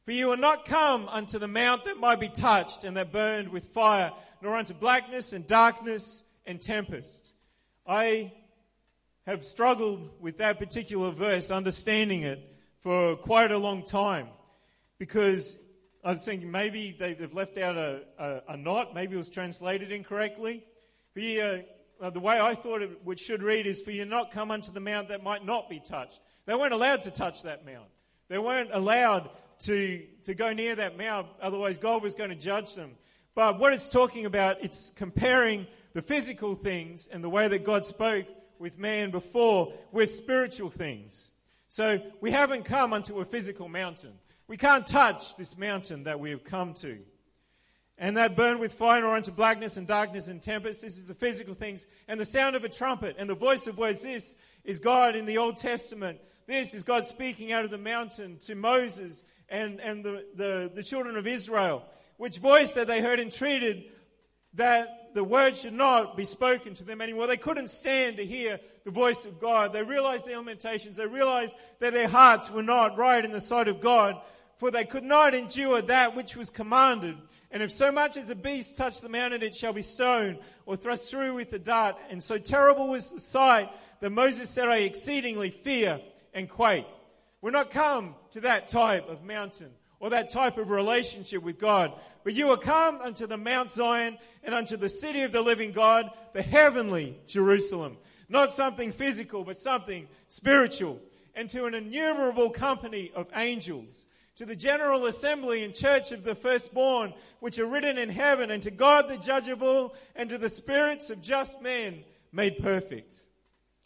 For 0.06 0.12
you 0.12 0.32
are 0.32 0.38
not 0.38 0.66
come 0.66 1.08
unto 1.10 1.38
the 1.38 1.48
mount 1.48 1.86
that 1.86 1.98
might 1.98 2.20
be 2.20 2.30
touched 2.30 2.84
and 2.84 2.96
that 2.96 3.12
burned 3.12 3.50
with 3.50 3.66
fire, 3.66 4.12
nor 4.42 4.56
unto 4.56 4.74
blackness 4.74 5.34
and 5.34 5.46
darkness 5.46 6.24
and 6.46 6.62
tempest. 6.62 7.34
I 7.86 8.32
have 9.26 9.44
struggled 9.44 10.10
with 10.22 10.38
that 10.38 10.60
particular 10.60 11.12
verse, 11.12 11.52
understanding 11.52 12.22
it 12.22 12.40
for 12.80 13.18
quite 13.18 13.52
a 13.52 13.58
long 13.58 13.84
time, 13.84 14.28
because 14.98 15.58
I 16.04 16.14
was 16.14 16.26
thinking 16.26 16.52
maybe 16.52 16.96
they've 16.98 17.34
left 17.34 17.58
out 17.58 17.76
a, 17.76 18.02
a, 18.18 18.42
a 18.50 18.58
not, 18.58 18.94
maybe 18.94 19.16
it 19.16 19.18
was 19.18 19.30
translated 19.30 19.92
incorrectly. 19.92 20.64
For 21.14 21.20
you, 21.20 21.64
uh, 22.00 22.10
the 22.10 22.20
way 22.20 22.40
I 22.40 22.56
thought 22.56 22.82
it 22.82 23.04
would, 23.04 23.20
should 23.20 23.44
read 23.44 23.66
is, 23.66 23.82
for 23.82 23.92
you 23.92 24.06
not 24.06 24.32
come 24.32 24.52
unto 24.52 24.72
the 24.72 24.80
mount 24.80 25.10
that 25.10 25.24
might 25.24 25.46
not 25.46 25.70
be 25.70 25.80
touched. 25.80 26.22
They 26.46 26.56
weren't 26.56 26.74
allowed 26.74 27.04
to 27.04 27.12
touch 27.12 27.44
that 27.44 27.66
mount. 27.66 27.90
They 28.30 28.38
weren't 28.38 28.70
allowed 28.72 29.30
to, 29.66 30.06
to 30.24 30.34
go 30.34 30.54
near 30.54 30.76
that 30.76 30.98
mount, 30.98 31.28
otherwise 31.42 31.78
God 31.78 32.04
was 32.04 32.14
going 32.14 32.30
to 32.30 32.36
judge 32.36 32.76
them. 32.76 32.92
But 33.34 33.60
what 33.60 33.74
it's 33.74 33.90
talking 33.90 34.26
about, 34.26 34.64
it's 34.64 34.92
comparing 34.96 35.68
the 35.94 36.02
physical 36.02 36.56
things 36.56 37.08
and 37.08 37.24
the 37.24 37.30
way 37.30 37.48
that 37.48 37.64
God 37.64 37.86
spoke 37.86 38.28
with 38.60 38.78
man 38.78 39.12
before 39.12 39.74
with 39.92 40.12
spiritual 40.12 40.70
things. 40.70 41.32
So 41.70 42.00
we 42.22 42.32
haven't 42.32 42.66
come 42.66 42.94
unto 42.94 43.20
a 43.20 43.26
physical 43.26 43.68
mountain. 43.68 44.14
We 44.48 44.58
can't 44.58 44.88
touch 44.88 45.36
this 45.36 45.58
mountain 45.58 46.04
that 46.04 46.20
we 46.20 46.32
have 46.32 46.44
come 46.44 46.74
to. 46.76 47.00
And 47.98 48.18
that 48.18 48.36
burned 48.36 48.60
with 48.60 48.74
fire 48.74 49.06
or 49.06 49.16
unto 49.16 49.32
blackness 49.32 49.76
and 49.78 49.88
darkness 49.88 50.28
and 50.28 50.42
tempest. 50.42 50.82
This 50.84 50.98
is 50.98 51.06
the 51.06 51.16
physical 51.16 51.54
things. 51.54 51.86
And 52.08 52.20
the 52.20 52.26
sound 52.26 52.56
of 52.56 52.64
a 52.64 52.70
trumpet 52.70 53.16
and 53.18 53.30
the 53.30 53.36
voice 53.36 53.66
of 53.68 53.78
words. 53.78 54.04
This 54.04 54.36
is 54.64 54.80
God 54.80 55.16
in 55.16 55.26
the 55.26 55.40
Old 55.40 55.58
Testament 55.58 56.20
this 56.48 56.74
is 56.74 56.84
God 56.84 57.06
speaking 57.06 57.52
out 57.52 57.66
of 57.66 57.72
the 57.72 57.78
mountain 57.78 58.38
to 58.46 58.56
Moses 58.56 59.22
and, 59.50 59.82
and 59.82 60.04
the, 60.04 60.26
the, 60.34 60.72
the 60.74 60.82
children 60.82 61.18
of 61.18 61.28
Israel, 61.28 61.84
which 62.16 62.38
voice 62.38 62.72
that 62.74 62.88
they 62.88 63.02
heard 63.02 63.20
entreated 63.20 63.84
that 64.54 65.14
the 65.14 65.26
word 65.26 65.58
should 65.58 65.74
not 65.74 66.16
be 66.16 66.24
spoken 66.24 66.74
to 66.76 66.86
them 66.86 67.02
anymore. 67.02 67.28
They 67.28 67.36
couldn't 67.36 67.70
stand 67.70 68.16
to 68.16 68.26
hear 68.26 68.62
the 68.86 68.92
voice 68.92 69.26
of 69.26 69.42
God. 69.42 69.74
They 69.74 69.84
realized 69.84 70.26
their 70.26 70.38
lamentations. 70.38 70.96
They 70.96 71.06
realized 71.06 71.54
that 71.80 71.92
their 71.92 72.08
hearts 72.08 72.50
were 72.50 72.64
not 72.64 72.98
right 72.98 73.26
in 73.26 73.32
the 73.32 73.42
sight 73.42 73.68
of 73.68 73.82
God, 73.82 74.16
for 74.58 74.72
they 74.72 74.86
could 74.86 75.04
not 75.04 75.34
endure 75.34 75.82
that 75.82 76.16
which 76.16 76.36
was 76.36 76.50
commanded. 76.50 77.16
And 77.52 77.64
if 77.64 77.72
so 77.72 77.92
much 77.92 78.18
as 78.18 78.30
a 78.30 78.36
beast 78.36 78.76
touch 78.76 79.02
the 79.02 79.10
mountain, 79.10 79.42
it 79.42 79.56
shall 79.56 79.74
be 79.74 79.82
stoned 79.82 80.40
or 80.66 80.76
thrust 80.76 81.10
through 81.10 81.36
with 81.36 81.54
a 81.54 81.60
dart. 81.60 81.96
And 82.10 82.22
so 82.22 82.38
terrible 82.38 82.90
was 82.90 83.10
the 83.10 83.20
sight 83.20 83.70
that 84.02 84.10
Moses 84.10 84.50
said, 84.50 84.68
I 84.68 84.78
exceedingly 84.78 85.50
fear 85.50 86.02
and 86.34 86.50
quake. 86.50 86.86
We're 87.42 87.52
not 87.52 87.72
come 87.72 88.16
to 88.32 88.42
that 88.42 88.68
type 88.68 89.08
of 89.08 89.24
mountain 89.24 89.72
or 90.00 90.10
that 90.10 90.30
type 90.30 90.58
of 90.58 90.70
relationship 90.70 91.42
with 91.42 91.60
God. 91.60 91.94
But 92.24 92.34
you 92.34 92.50
are 92.50 92.58
come 92.58 93.00
unto 93.00 93.26
the 93.26 93.38
Mount 93.38 93.70
Zion 93.70 94.18
and 94.44 94.54
unto 94.54 94.76
the 94.76 94.90
city 94.90 95.22
of 95.22 95.32
the 95.32 95.42
living 95.42 95.72
God, 95.72 96.10
the 96.34 96.42
heavenly 96.42 97.18
Jerusalem. 97.28 97.98
Not 98.28 98.52
something 98.52 98.92
physical, 98.92 99.44
but 99.44 99.58
something 99.58 100.08
spiritual. 100.28 101.00
And 101.34 101.50
to 101.52 101.66
an 101.66 101.74
innumerable 101.74 102.50
company 102.50 103.12
of 103.16 103.28
angels, 103.36 104.08
to 104.38 104.46
the 104.46 104.56
general 104.56 105.08
assembly 105.08 105.64
and 105.64 105.74
church 105.74 106.12
of 106.12 106.24
the 106.24 106.36
firstborn, 106.36 107.14
which 107.40 107.58
are 107.58 107.66
written 107.66 107.98
in 107.98 108.10
heaven, 108.10 108.52
and 108.52 108.64
to 108.64 108.72
God 108.72 109.10
the 109.10 109.18
judge 109.18 109.48
of 109.50 109.64
all, 109.64 109.96
and 110.16 110.30
to 110.30 110.38
the 110.38 110.50
spirits 110.50 111.10
of 111.10 111.22
just 111.22 111.60
men 111.62 112.04
made 112.32 112.60
perfect. 112.60 113.16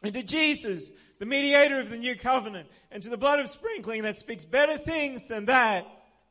And 0.03 0.13
to 0.13 0.21
Jesus, 0.23 0.91
the 1.19 1.25
mediator 1.25 1.79
of 1.79 1.89
the 1.89 1.97
new 1.97 2.15
covenant, 2.15 2.67
and 2.91 3.01
to 3.01 3.09
the 3.09 3.17
blood 3.17 3.39
of 3.39 3.49
sprinkling 3.49 4.03
that 4.03 4.17
speaks 4.17 4.43
better 4.43 4.77
things 4.77 5.27
than 5.27 5.45
that 5.45 5.87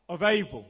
of 0.06 0.22
Abel. 0.22 0.68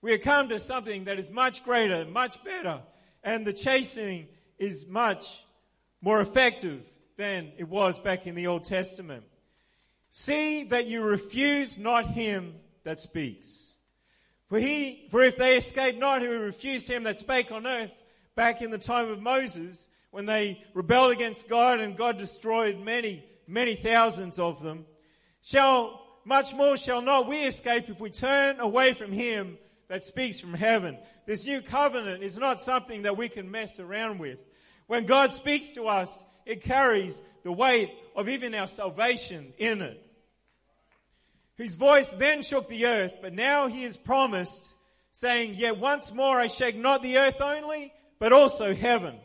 We 0.00 0.12
have 0.12 0.20
come 0.20 0.50
to 0.50 0.60
something 0.60 1.04
that 1.04 1.18
is 1.18 1.30
much 1.30 1.64
greater, 1.64 2.04
much 2.04 2.42
better, 2.44 2.82
and 3.24 3.44
the 3.44 3.52
chastening 3.52 4.28
is 4.58 4.86
much 4.86 5.44
more 6.00 6.20
effective 6.20 6.82
than 7.16 7.50
it 7.58 7.68
was 7.68 7.98
back 7.98 8.28
in 8.28 8.36
the 8.36 8.46
Old 8.46 8.62
Testament. 8.62 9.24
See 10.16 10.62
that 10.66 10.86
you 10.86 11.02
refuse 11.02 11.76
not 11.76 12.06
him 12.06 12.54
that 12.84 13.00
speaks. 13.00 13.72
For 14.48 14.60
he, 14.60 15.08
for 15.10 15.24
if 15.24 15.36
they 15.36 15.56
escape 15.56 15.98
not 15.98 16.22
who 16.22 16.38
refused 16.38 16.88
him 16.88 17.02
that 17.02 17.18
spake 17.18 17.50
on 17.50 17.66
earth 17.66 17.90
back 18.36 18.62
in 18.62 18.70
the 18.70 18.78
time 18.78 19.08
of 19.08 19.20
Moses, 19.20 19.88
when 20.12 20.24
they 20.24 20.62
rebelled 20.72 21.10
against 21.10 21.48
God 21.48 21.80
and 21.80 21.96
God 21.96 22.16
destroyed 22.16 22.78
many, 22.78 23.24
many 23.48 23.74
thousands 23.74 24.38
of 24.38 24.62
them, 24.62 24.86
shall, 25.42 26.00
much 26.24 26.54
more 26.54 26.76
shall 26.76 27.02
not 27.02 27.26
we 27.26 27.42
escape 27.42 27.88
if 27.88 27.98
we 27.98 28.10
turn 28.10 28.60
away 28.60 28.94
from 28.94 29.10
him 29.10 29.58
that 29.88 30.04
speaks 30.04 30.38
from 30.38 30.54
heaven. 30.54 30.96
This 31.26 31.44
new 31.44 31.60
covenant 31.60 32.22
is 32.22 32.38
not 32.38 32.60
something 32.60 33.02
that 33.02 33.16
we 33.16 33.28
can 33.28 33.50
mess 33.50 33.80
around 33.80 34.20
with. 34.20 34.38
When 34.86 35.06
God 35.06 35.32
speaks 35.32 35.70
to 35.70 35.88
us, 35.88 36.24
it 36.46 36.62
carries 36.62 37.20
the 37.42 37.50
weight 37.50 37.90
of 38.14 38.28
even 38.28 38.54
our 38.54 38.68
salvation 38.68 39.52
in 39.58 39.82
it. 39.82 40.02
Whose 41.56 41.76
voice 41.76 42.10
then 42.10 42.42
shook 42.42 42.68
the 42.68 42.86
earth, 42.86 43.12
but 43.22 43.32
now 43.32 43.68
he 43.68 43.84
is 43.84 43.96
promised, 43.96 44.74
saying, 45.12 45.54
Yet 45.54 45.78
once 45.78 46.12
more 46.12 46.40
I 46.40 46.48
shake 46.48 46.76
not 46.76 47.02
the 47.02 47.18
earth 47.18 47.40
only, 47.40 47.92
but 48.18 48.32
also 48.32 48.74
heaven. 48.74 49.16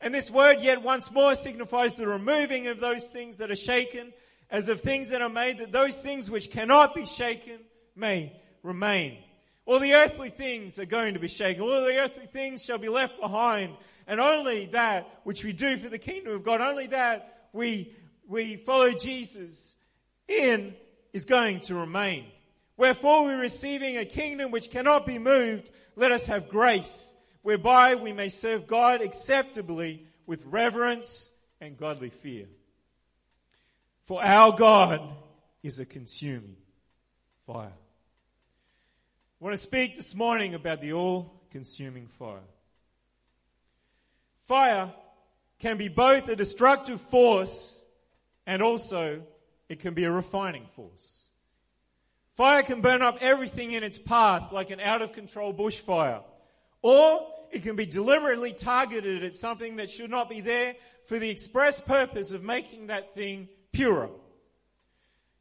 And 0.00 0.12
this 0.12 0.30
word 0.30 0.60
yet 0.60 0.82
once 0.82 1.10
more 1.10 1.34
signifies 1.34 1.94
the 1.94 2.06
removing 2.06 2.66
of 2.68 2.80
those 2.80 3.08
things 3.08 3.38
that 3.38 3.50
are 3.50 3.56
shaken, 3.56 4.12
as 4.50 4.68
of 4.68 4.80
things 4.80 5.08
that 5.08 5.22
are 5.22 5.28
made, 5.28 5.58
that 5.58 5.72
those 5.72 6.00
things 6.02 6.30
which 6.30 6.50
cannot 6.50 6.94
be 6.94 7.06
shaken 7.06 7.58
may 7.96 8.40
remain. 8.62 9.18
All 9.64 9.78
the 9.78 9.94
earthly 9.94 10.30
things 10.30 10.78
are 10.78 10.84
going 10.84 11.14
to 11.14 11.20
be 11.20 11.28
shaken. 11.28 11.62
All 11.62 11.84
the 11.84 11.98
earthly 11.98 12.26
things 12.26 12.64
shall 12.64 12.78
be 12.78 12.88
left 12.88 13.20
behind. 13.20 13.76
And 14.06 14.20
only 14.20 14.66
that 14.66 15.20
which 15.24 15.44
we 15.44 15.52
do 15.52 15.76
for 15.78 15.88
the 15.88 15.98
kingdom 15.98 16.34
of 16.34 16.42
God, 16.42 16.60
only 16.60 16.88
that 16.88 17.48
we, 17.52 17.94
we 18.26 18.56
follow 18.56 18.90
Jesus 18.90 19.76
in 20.26 20.74
is 21.12 21.24
going 21.24 21.60
to 21.60 21.74
remain. 21.74 22.26
Wherefore 22.76 23.24
we're 23.24 23.40
receiving 23.40 23.96
a 23.96 24.04
kingdom 24.04 24.50
which 24.50 24.70
cannot 24.70 25.06
be 25.06 25.18
moved. 25.18 25.70
Let 25.94 26.12
us 26.12 26.26
have 26.26 26.48
grace 26.48 27.14
whereby 27.42 27.96
we 27.96 28.12
may 28.12 28.28
serve 28.28 28.66
God 28.66 29.02
acceptably 29.02 30.06
with 30.26 30.44
reverence 30.46 31.30
and 31.60 31.76
godly 31.76 32.10
fear. 32.10 32.46
For 34.04 34.24
our 34.24 34.52
God 34.52 35.00
is 35.62 35.78
a 35.78 35.84
consuming 35.84 36.56
fire. 37.46 37.72
I 39.40 39.44
want 39.44 39.54
to 39.54 39.58
speak 39.58 39.96
this 39.96 40.14
morning 40.14 40.54
about 40.54 40.80
the 40.80 40.92
all 40.92 41.42
consuming 41.50 42.06
fire. 42.06 42.38
Fire 44.42 44.92
can 45.58 45.76
be 45.76 45.88
both 45.88 46.28
a 46.28 46.36
destructive 46.36 47.00
force 47.00 47.82
and 48.46 48.62
also 48.62 49.22
it 49.68 49.80
can 49.80 49.94
be 49.94 50.04
a 50.04 50.10
refining 50.10 50.66
force. 50.74 51.28
Fire 52.34 52.62
can 52.62 52.80
burn 52.80 53.02
up 53.02 53.18
everything 53.20 53.72
in 53.72 53.82
its 53.82 53.98
path 53.98 54.52
like 54.52 54.70
an 54.70 54.80
out 54.80 55.02
of 55.02 55.12
control 55.12 55.52
bushfire. 55.52 56.22
Or 56.80 57.28
it 57.50 57.62
can 57.62 57.76
be 57.76 57.86
deliberately 57.86 58.52
targeted 58.52 59.22
at 59.22 59.34
something 59.34 59.76
that 59.76 59.90
should 59.90 60.10
not 60.10 60.30
be 60.30 60.40
there 60.40 60.74
for 61.06 61.18
the 61.18 61.28
express 61.28 61.80
purpose 61.80 62.32
of 62.32 62.42
making 62.42 62.86
that 62.86 63.14
thing 63.14 63.48
purer. 63.72 64.10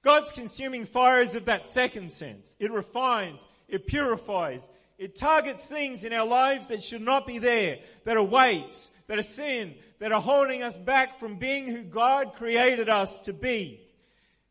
God's 0.01 0.31
consuming 0.31 0.85
fire 0.85 1.21
is 1.21 1.35
of 1.35 1.45
that 1.45 1.65
second 1.65 2.11
sense. 2.11 2.55
It 2.59 2.71
refines, 2.71 3.45
it 3.67 3.87
purifies, 3.87 4.67
it 4.97 5.15
targets 5.15 5.67
things 5.67 6.03
in 6.03 6.11
our 6.11 6.25
lives 6.25 6.67
that 6.67 6.83
should 6.83 7.01
not 7.01 7.25
be 7.25 7.37
there, 7.37 7.79
that 8.03 8.17
are 8.17 8.23
weights, 8.23 8.91
that 9.07 9.17
are 9.17 9.23
sin, 9.23 9.75
that 9.99 10.11
are 10.11 10.21
holding 10.21 10.63
us 10.63 10.77
back 10.77 11.19
from 11.19 11.37
being 11.37 11.67
who 11.67 11.83
God 11.83 12.33
created 12.35 12.89
us 12.89 13.21
to 13.21 13.33
be. 13.33 13.81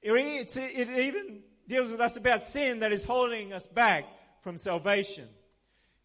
It, 0.03 0.57
it 0.57 0.89
even 0.89 1.41
deals 1.69 1.91
with 1.91 2.01
us 2.01 2.17
about 2.17 2.43
sin 2.43 2.81
that 2.81 2.93
is 2.93 3.05
holding 3.05 3.53
us 3.53 3.67
back 3.67 4.05
from 4.43 4.59
salvation. 4.59 5.29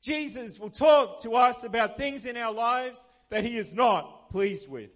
Jesus 0.01 0.59
will 0.59 0.69
talk 0.69 1.21
to 1.23 1.31
us 1.31 1.63
about 1.63 1.97
things 1.97 2.25
in 2.25 2.37
our 2.37 2.53
lives 2.53 3.03
that 3.29 3.43
he 3.43 3.57
is 3.57 3.73
not 3.73 4.29
pleased 4.29 4.69
with. 4.69 4.91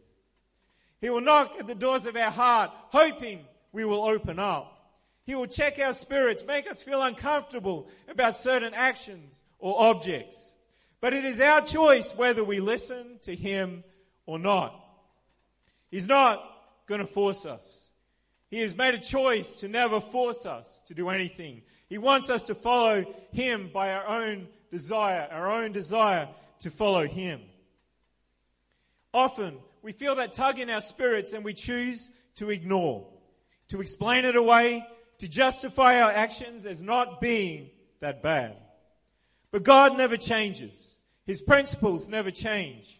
He 1.02 1.10
will 1.10 1.22
knock 1.22 1.56
at 1.60 1.68
the 1.68 1.76
doors 1.76 2.06
of 2.06 2.16
our 2.16 2.30
heart, 2.32 2.72
hoping 2.90 3.46
we 3.72 3.86
will 3.86 4.04
open 4.04 4.38
up. 4.38 4.76
He 5.24 5.36
will 5.36 5.48
check 5.48 5.80
our 5.80 5.94
spirits, 5.94 6.44
make 6.46 6.70
us 6.70 6.82
feel 6.82 7.02
uncomfortable 7.02 7.88
about 8.08 8.36
certain 8.36 8.74
actions 8.74 9.42
or 9.60 9.82
objects. 9.82 10.56
But 11.02 11.14
it 11.14 11.24
is 11.24 11.40
our 11.40 11.62
choice 11.62 12.12
whether 12.16 12.44
we 12.44 12.60
listen 12.60 13.20
to 13.24 13.36
him 13.36 13.84
or 14.26 14.38
not. 14.38 14.76
He's 15.90 16.08
not 16.08 16.44
going 16.88 17.02
to 17.02 17.08
force 17.08 17.46
us. 17.46 17.89
He 18.50 18.60
has 18.62 18.76
made 18.76 18.96
a 18.96 19.00
choice 19.00 19.56
to 19.56 19.68
never 19.68 20.02
force 20.02 20.46
us 20.46 20.82
to 20.88 20.94
do 20.94 21.10
anything. 21.10 21.62
He 21.88 21.98
wants 21.98 22.30
us 22.30 22.44
to 22.46 22.56
follow 22.56 23.06
him 23.32 23.70
by 23.74 23.94
our 23.94 24.08
own 24.08 24.48
desire, 24.72 25.28
our 25.32 25.52
own 25.52 25.72
desire 25.72 26.30
to 26.60 26.72
follow 26.72 27.08
Him. 27.08 27.42
Often, 29.14 29.58
we 29.82 29.92
feel 29.92 30.16
that 30.16 30.34
tug 30.34 30.60
in 30.60 30.70
our 30.70 30.82
spirits 30.82 31.34
and 31.34 31.44
we 31.44 31.54
choose 31.54 32.10
to 32.36 32.50
ignore, 32.50 33.08
to 33.70 33.82
explain 33.82 34.26
it 34.26 34.36
away, 34.36 34.86
to 35.20 35.28
justify 35.28 36.02
our 36.02 36.12
actions 36.12 36.66
as 36.66 36.82
not 36.82 37.20
being 37.20 37.70
that 38.00 38.22
bad. 38.22 38.58
But 39.52 39.64
God 39.64 39.98
never 39.98 40.16
changes. 40.16 40.98
His 41.26 41.42
principles 41.42 42.08
never 42.08 42.32
change. 42.32 43.00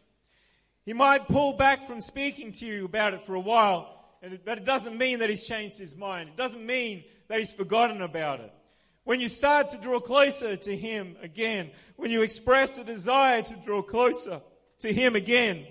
He 0.86 0.94
might 0.94 1.28
pull 1.28 1.54
back 1.54 1.86
from 1.86 2.02
speaking 2.02 2.52
to 2.54 2.66
you 2.66 2.86
about 2.86 3.14
it 3.14 3.24
for 3.24 3.36
a 3.36 3.40
while, 3.40 3.99
but 4.22 4.58
it 4.58 4.66
doesn't 4.66 4.98
mean 4.98 5.20
that 5.20 5.30
He's 5.30 5.46
changed 5.46 5.78
His 5.78 5.96
mind. 5.96 6.30
It 6.30 6.38
doesn't 6.38 6.66
mean 6.66 7.04
that 7.28 7.40
He's 7.40 7.54
forgotten 7.54 8.02
about 8.02 8.40
it. 8.40 8.54
When 9.04 9.20
you 9.20 9.28
start 9.28 9.72
to 9.72 9.78
draw 9.78 10.00
closer 10.00 10.56
to 10.56 10.76
Him 10.76 11.16
again, 11.22 11.72
when 11.96 12.12
you 12.12 12.22
express 12.22 12.78
a 12.78 12.84
desire 12.84 13.42
to 13.42 13.56
draw 13.66 13.82
closer 13.82 14.42
to 14.80 14.94
Him 14.94 15.16
again, 15.16 15.66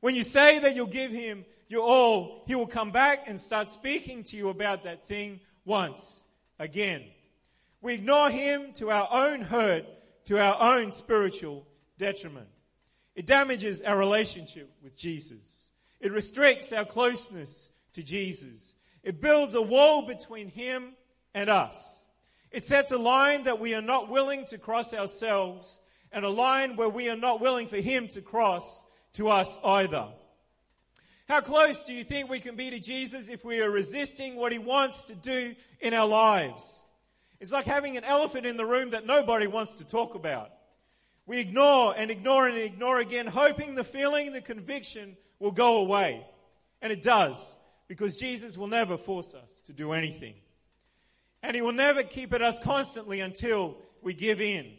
when 0.00 0.14
you 0.14 0.22
say 0.22 0.58
that 0.58 0.74
you'll 0.74 0.86
give 0.86 1.10
Him 1.10 1.44
your 1.68 1.82
all, 1.82 2.44
He 2.46 2.54
will 2.54 2.66
come 2.66 2.90
back 2.90 3.28
and 3.28 3.40
start 3.40 3.70
speaking 3.70 4.24
to 4.24 4.36
you 4.36 4.48
about 4.48 4.84
that 4.84 5.06
thing 5.08 5.40
once 5.64 6.22
again. 6.58 7.04
We 7.80 7.94
ignore 7.94 8.30
Him 8.30 8.72
to 8.74 8.90
our 8.90 9.08
own 9.10 9.42
hurt, 9.42 9.84
to 10.26 10.38
our 10.38 10.74
own 10.74 10.90
spiritual 10.90 11.66
detriment. 11.98 12.48
It 13.14 13.26
damages 13.26 13.80
our 13.80 13.96
relationship 13.96 14.70
with 14.82 14.96
Jesus. 14.96 15.70
It 16.00 16.12
restricts 16.12 16.72
our 16.72 16.84
closeness 16.84 17.70
to 17.96 18.02
Jesus. 18.02 18.74
It 19.02 19.20
builds 19.20 19.54
a 19.54 19.62
wall 19.62 20.06
between 20.06 20.48
Him 20.48 20.94
and 21.34 21.50
us. 21.50 22.06
It 22.50 22.64
sets 22.64 22.92
a 22.92 22.98
line 22.98 23.44
that 23.44 23.60
we 23.60 23.74
are 23.74 23.82
not 23.82 24.08
willing 24.08 24.46
to 24.46 24.58
cross 24.58 24.94
ourselves 24.94 25.80
and 26.12 26.24
a 26.24 26.30
line 26.30 26.76
where 26.76 26.88
we 26.88 27.10
are 27.10 27.16
not 27.16 27.40
willing 27.40 27.66
for 27.66 27.76
Him 27.76 28.08
to 28.08 28.22
cross 28.22 28.84
to 29.14 29.28
us 29.28 29.58
either. 29.64 30.08
How 31.28 31.40
close 31.40 31.82
do 31.82 31.92
you 31.92 32.04
think 32.04 32.30
we 32.30 32.38
can 32.38 32.54
be 32.54 32.70
to 32.70 32.78
Jesus 32.78 33.28
if 33.28 33.44
we 33.44 33.60
are 33.60 33.70
resisting 33.70 34.36
what 34.36 34.52
He 34.52 34.58
wants 34.58 35.04
to 35.04 35.14
do 35.14 35.54
in 35.80 35.92
our 35.92 36.06
lives? 36.06 36.84
It's 37.40 37.52
like 37.52 37.66
having 37.66 37.96
an 37.96 38.04
elephant 38.04 38.46
in 38.46 38.56
the 38.56 38.64
room 38.64 38.90
that 38.90 39.04
nobody 39.04 39.46
wants 39.46 39.74
to 39.74 39.84
talk 39.84 40.14
about. 40.14 40.50
We 41.26 41.38
ignore 41.38 41.94
and 41.96 42.10
ignore 42.10 42.46
and 42.46 42.56
ignore 42.56 43.00
again, 43.00 43.26
hoping 43.26 43.74
the 43.74 43.84
feeling, 43.84 44.32
the 44.32 44.40
conviction 44.40 45.16
will 45.38 45.50
go 45.50 45.78
away. 45.78 46.24
And 46.80 46.92
it 46.92 47.02
does, 47.02 47.56
because 47.88 48.16
Jesus 48.16 48.56
will 48.56 48.66
never 48.66 48.96
force 48.96 49.34
us 49.34 49.60
to 49.66 49.72
do 49.72 49.92
anything. 49.92 50.34
And 51.42 51.54
he 51.54 51.62
will 51.62 51.72
never 51.72 52.02
keep 52.02 52.32
at 52.32 52.42
us 52.42 52.58
constantly 52.58 53.20
until 53.20 53.76
we 54.02 54.14
give 54.14 54.40
in. 54.40 54.72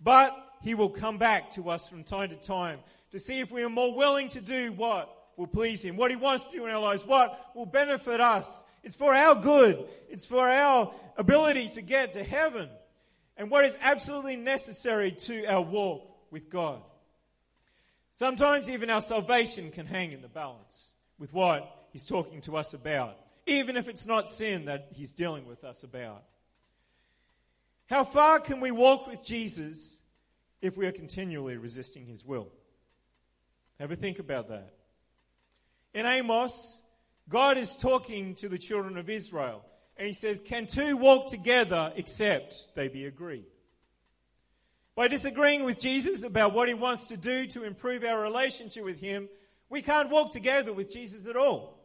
But 0.00 0.34
he 0.62 0.74
will 0.74 0.88
come 0.88 1.18
back 1.18 1.50
to 1.50 1.70
us 1.70 1.88
from 1.88 2.04
time 2.04 2.30
to 2.30 2.36
time 2.36 2.80
to 3.10 3.18
see 3.18 3.40
if 3.40 3.50
we 3.50 3.62
are 3.62 3.68
more 3.68 3.94
willing 3.94 4.28
to 4.30 4.40
do 4.40 4.72
what 4.72 5.14
will 5.36 5.46
please 5.46 5.82
him, 5.82 5.96
what 5.96 6.10
he 6.10 6.16
wants 6.16 6.48
to 6.48 6.56
do 6.56 6.64
in 6.66 6.70
our 6.70 6.80
lives, 6.80 7.04
what 7.06 7.38
will 7.54 7.66
benefit 7.66 8.20
us. 8.20 8.64
It's 8.82 8.96
for 8.96 9.14
our 9.14 9.34
good. 9.34 9.86
It's 10.08 10.26
for 10.26 10.48
our 10.48 10.92
ability 11.16 11.68
to 11.70 11.82
get 11.82 12.12
to 12.12 12.24
heaven 12.24 12.68
and 13.36 13.50
what 13.50 13.64
is 13.64 13.78
absolutely 13.80 14.36
necessary 14.36 15.12
to 15.12 15.46
our 15.46 15.62
walk 15.62 16.08
with 16.30 16.50
God. 16.50 16.82
Sometimes 18.12 18.68
even 18.68 18.90
our 18.90 19.00
salvation 19.00 19.70
can 19.70 19.86
hang 19.86 20.12
in 20.12 20.22
the 20.22 20.28
balance 20.28 20.92
with 21.18 21.32
what 21.32 21.77
he's 21.92 22.06
talking 22.06 22.40
to 22.42 22.56
us 22.56 22.74
about. 22.74 23.16
even 23.48 23.76
if 23.76 23.88
it's 23.88 24.06
not 24.06 24.28
sin 24.28 24.66
that 24.66 24.88
He's 24.92 25.10
dealing 25.10 25.46
with 25.46 25.64
us 25.64 25.82
about. 25.82 26.22
How 27.86 28.04
far 28.04 28.38
can 28.38 28.60
we 28.60 28.70
walk 28.70 29.06
with 29.06 29.24
Jesus 29.24 29.98
if 30.60 30.76
we 30.76 30.86
are 30.86 30.92
continually 30.92 31.56
resisting 31.56 32.04
His 32.06 32.24
will? 32.24 32.48
Have 33.80 33.90
a 33.90 33.96
think 33.96 34.18
about 34.18 34.48
that. 34.48 34.74
In 35.94 36.04
Amos, 36.04 36.82
God 37.28 37.56
is 37.56 37.74
talking 37.74 38.34
to 38.36 38.48
the 38.48 38.58
children 38.58 38.98
of 38.98 39.08
Israel, 39.08 39.64
and 39.96 40.06
He 40.06 40.12
says, 40.12 40.42
Can 40.44 40.66
two 40.66 40.96
walk 40.96 41.28
together 41.28 41.92
except 41.96 42.68
they 42.74 42.88
be 42.88 43.06
agreed? 43.06 43.46
By 44.94 45.08
disagreeing 45.08 45.64
with 45.64 45.78
Jesus 45.78 46.24
about 46.24 46.52
what 46.52 46.66
he 46.66 46.74
wants 46.74 47.06
to 47.06 47.16
do 47.16 47.46
to 47.46 47.62
improve 47.62 48.02
our 48.02 48.20
relationship 48.20 48.84
with 48.84 49.00
him, 49.00 49.28
we 49.70 49.80
can't 49.80 50.10
walk 50.10 50.32
together 50.32 50.72
with 50.72 50.90
Jesus 50.90 51.28
at 51.28 51.36
all. 51.36 51.77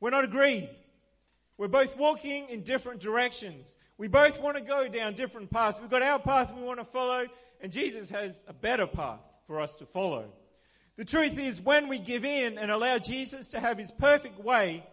We're 0.00 0.10
not 0.10 0.24
agreed. 0.24 0.70
We're 1.58 1.68
both 1.68 1.96
walking 1.96 2.48
in 2.48 2.62
different 2.62 3.00
directions. 3.00 3.76
We 3.98 4.08
both 4.08 4.40
want 4.40 4.56
to 4.56 4.62
go 4.62 4.88
down 4.88 5.14
different 5.14 5.50
paths. 5.50 5.80
We've 5.80 5.90
got 5.90 6.02
our 6.02 6.18
path 6.18 6.52
we 6.54 6.62
want 6.62 6.80
to 6.80 6.84
follow, 6.84 7.26
and 7.60 7.72
Jesus 7.72 8.10
has 8.10 8.42
a 8.46 8.52
better 8.52 8.86
path 8.86 9.20
for 9.46 9.60
us 9.60 9.74
to 9.76 9.86
follow. 9.86 10.26
The 10.96 11.04
truth 11.04 11.38
is, 11.38 11.60
when 11.60 11.88
we 11.88 11.98
give 11.98 12.24
in 12.24 12.58
and 12.58 12.70
allow 12.70 12.98
Jesus 12.98 13.48
to 13.48 13.60
have 13.60 13.78
his 13.78 13.90
perfect 13.90 14.38
way, 14.38 14.86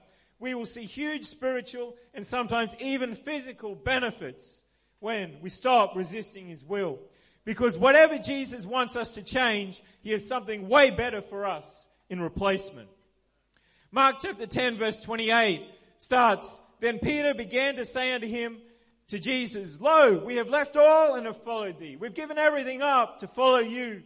we 0.44 0.54
will 0.54 0.66
see 0.66 0.84
huge 0.84 1.26
spiritual 1.26 1.96
and 2.14 2.26
sometimes 2.26 2.76
even 2.80 3.16
physical 3.16 3.76
benefits 3.76 4.64
when 5.00 5.38
we 5.42 5.50
stop 5.50 5.96
resisting 5.96 6.48
His 6.48 6.66
will. 6.66 7.00
Because 7.46 7.78
whatever 7.78 8.18
Jesus 8.18 8.66
wants 8.66 8.98
us 8.98 9.16
to 9.16 9.22
change, 9.22 9.82
He 10.02 10.12
has 10.12 10.28
something 10.28 10.68
way 10.68 10.92
better 10.92 11.22
for 11.22 11.46
us 11.46 11.88
in 12.10 12.22
replacement. 12.22 12.90
Mark 13.94 14.16
chapter 14.20 14.48
10 14.48 14.80
verse 14.80 15.00
28 15.02 15.64
starts, 16.00 16.60
Then 16.80 16.98
Peter 16.98 17.36
began 17.36 17.76
to 17.76 17.86
say 17.86 18.12
unto 18.12 18.28
him, 18.28 18.58
to 19.10 19.20
Jesus, 19.20 19.80
Lo, 19.80 20.18
we 20.18 20.38
have 20.38 20.50
left 20.50 20.76
all 20.76 21.14
and 21.14 21.28
have 21.28 21.44
followed 21.44 21.78
thee. 21.78 21.96
We've 21.96 22.16
given 22.16 22.40
everything 22.40 22.82
up 22.82 23.20
to 23.20 23.28
follow 23.28 23.60
you. 23.60 24.02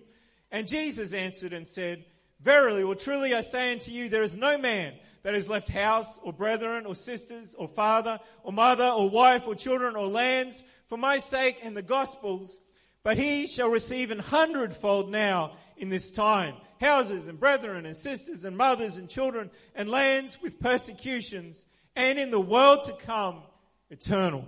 And 0.51 0.67
Jesus 0.67 1.13
answered 1.13 1.53
and 1.53 1.65
said, 1.65 2.03
Verily 2.41 2.83
or 2.83 2.95
truly 2.95 3.33
I 3.33 3.39
say 3.39 3.71
unto 3.71 3.91
you, 3.91 4.09
there 4.09 4.23
is 4.23 4.35
no 4.35 4.57
man 4.57 4.95
that 5.23 5.35
has 5.35 5.47
left 5.47 5.69
house 5.69 6.19
or 6.21 6.33
brethren 6.33 6.85
or 6.85 6.93
sisters 6.93 7.55
or 7.57 7.69
father 7.69 8.19
or 8.43 8.51
mother 8.51 8.89
or 8.89 9.09
wife 9.09 9.47
or 9.47 9.55
children 9.55 9.95
or 9.95 10.07
lands 10.07 10.65
for 10.87 10.97
my 10.97 11.19
sake 11.19 11.59
and 11.63 11.77
the 11.77 11.81
gospel's, 11.81 12.59
but 13.03 13.17
he 13.17 13.47
shall 13.47 13.69
receive 13.69 14.11
an 14.11 14.19
hundredfold 14.19 15.09
now 15.09 15.53
in 15.77 15.89
this 15.89 16.11
time 16.11 16.55
houses 16.79 17.27
and 17.27 17.39
brethren 17.39 17.85
and 17.85 17.97
sisters 17.97 18.45
and 18.45 18.55
mothers 18.55 18.97
and 18.97 19.09
children 19.09 19.49
and 19.73 19.89
lands 19.89 20.37
with 20.41 20.59
persecutions 20.59 21.65
and 21.95 22.19
in 22.19 22.29
the 22.29 22.39
world 22.39 22.83
to 22.83 22.93
come 22.93 23.41
eternal 23.89 24.45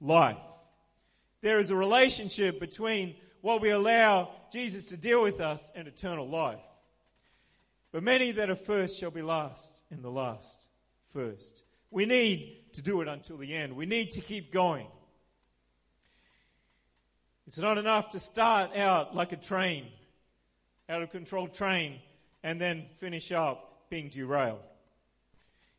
life. 0.00 0.38
There 1.42 1.58
is 1.58 1.70
a 1.70 1.76
relationship 1.76 2.58
between 2.58 3.16
what 3.42 3.60
we 3.60 3.70
allow 3.70 4.30
Jesus 4.50 4.86
to 4.86 4.96
deal 4.96 5.22
with 5.22 5.40
us 5.40 5.70
and 5.74 5.86
eternal 5.86 6.28
life. 6.28 6.58
But 7.92 8.02
many 8.02 8.32
that 8.32 8.50
are 8.50 8.56
first 8.56 8.98
shall 8.98 9.10
be 9.10 9.22
last, 9.22 9.80
and 9.90 10.02
the 10.02 10.10
last 10.10 10.66
first. 11.12 11.62
We 11.90 12.04
need 12.04 12.64
to 12.72 12.82
do 12.82 13.00
it 13.00 13.08
until 13.08 13.36
the 13.36 13.54
end. 13.54 13.74
We 13.74 13.86
need 13.86 14.10
to 14.12 14.20
keep 14.20 14.52
going. 14.52 14.88
It's 17.46 17.58
not 17.58 17.78
enough 17.78 18.10
to 18.10 18.18
start 18.18 18.76
out 18.76 19.14
like 19.14 19.32
a 19.32 19.36
train, 19.36 19.86
out 20.88 21.02
of 21.02 21.10
control 21.10 21.48
train, 21.48 22.00
and 22.42 22.60
then 22.60 22.86
finish 22.98 23.32
up 23.32 23.88
being 23.90 24.08
derailed. 24.08 24.60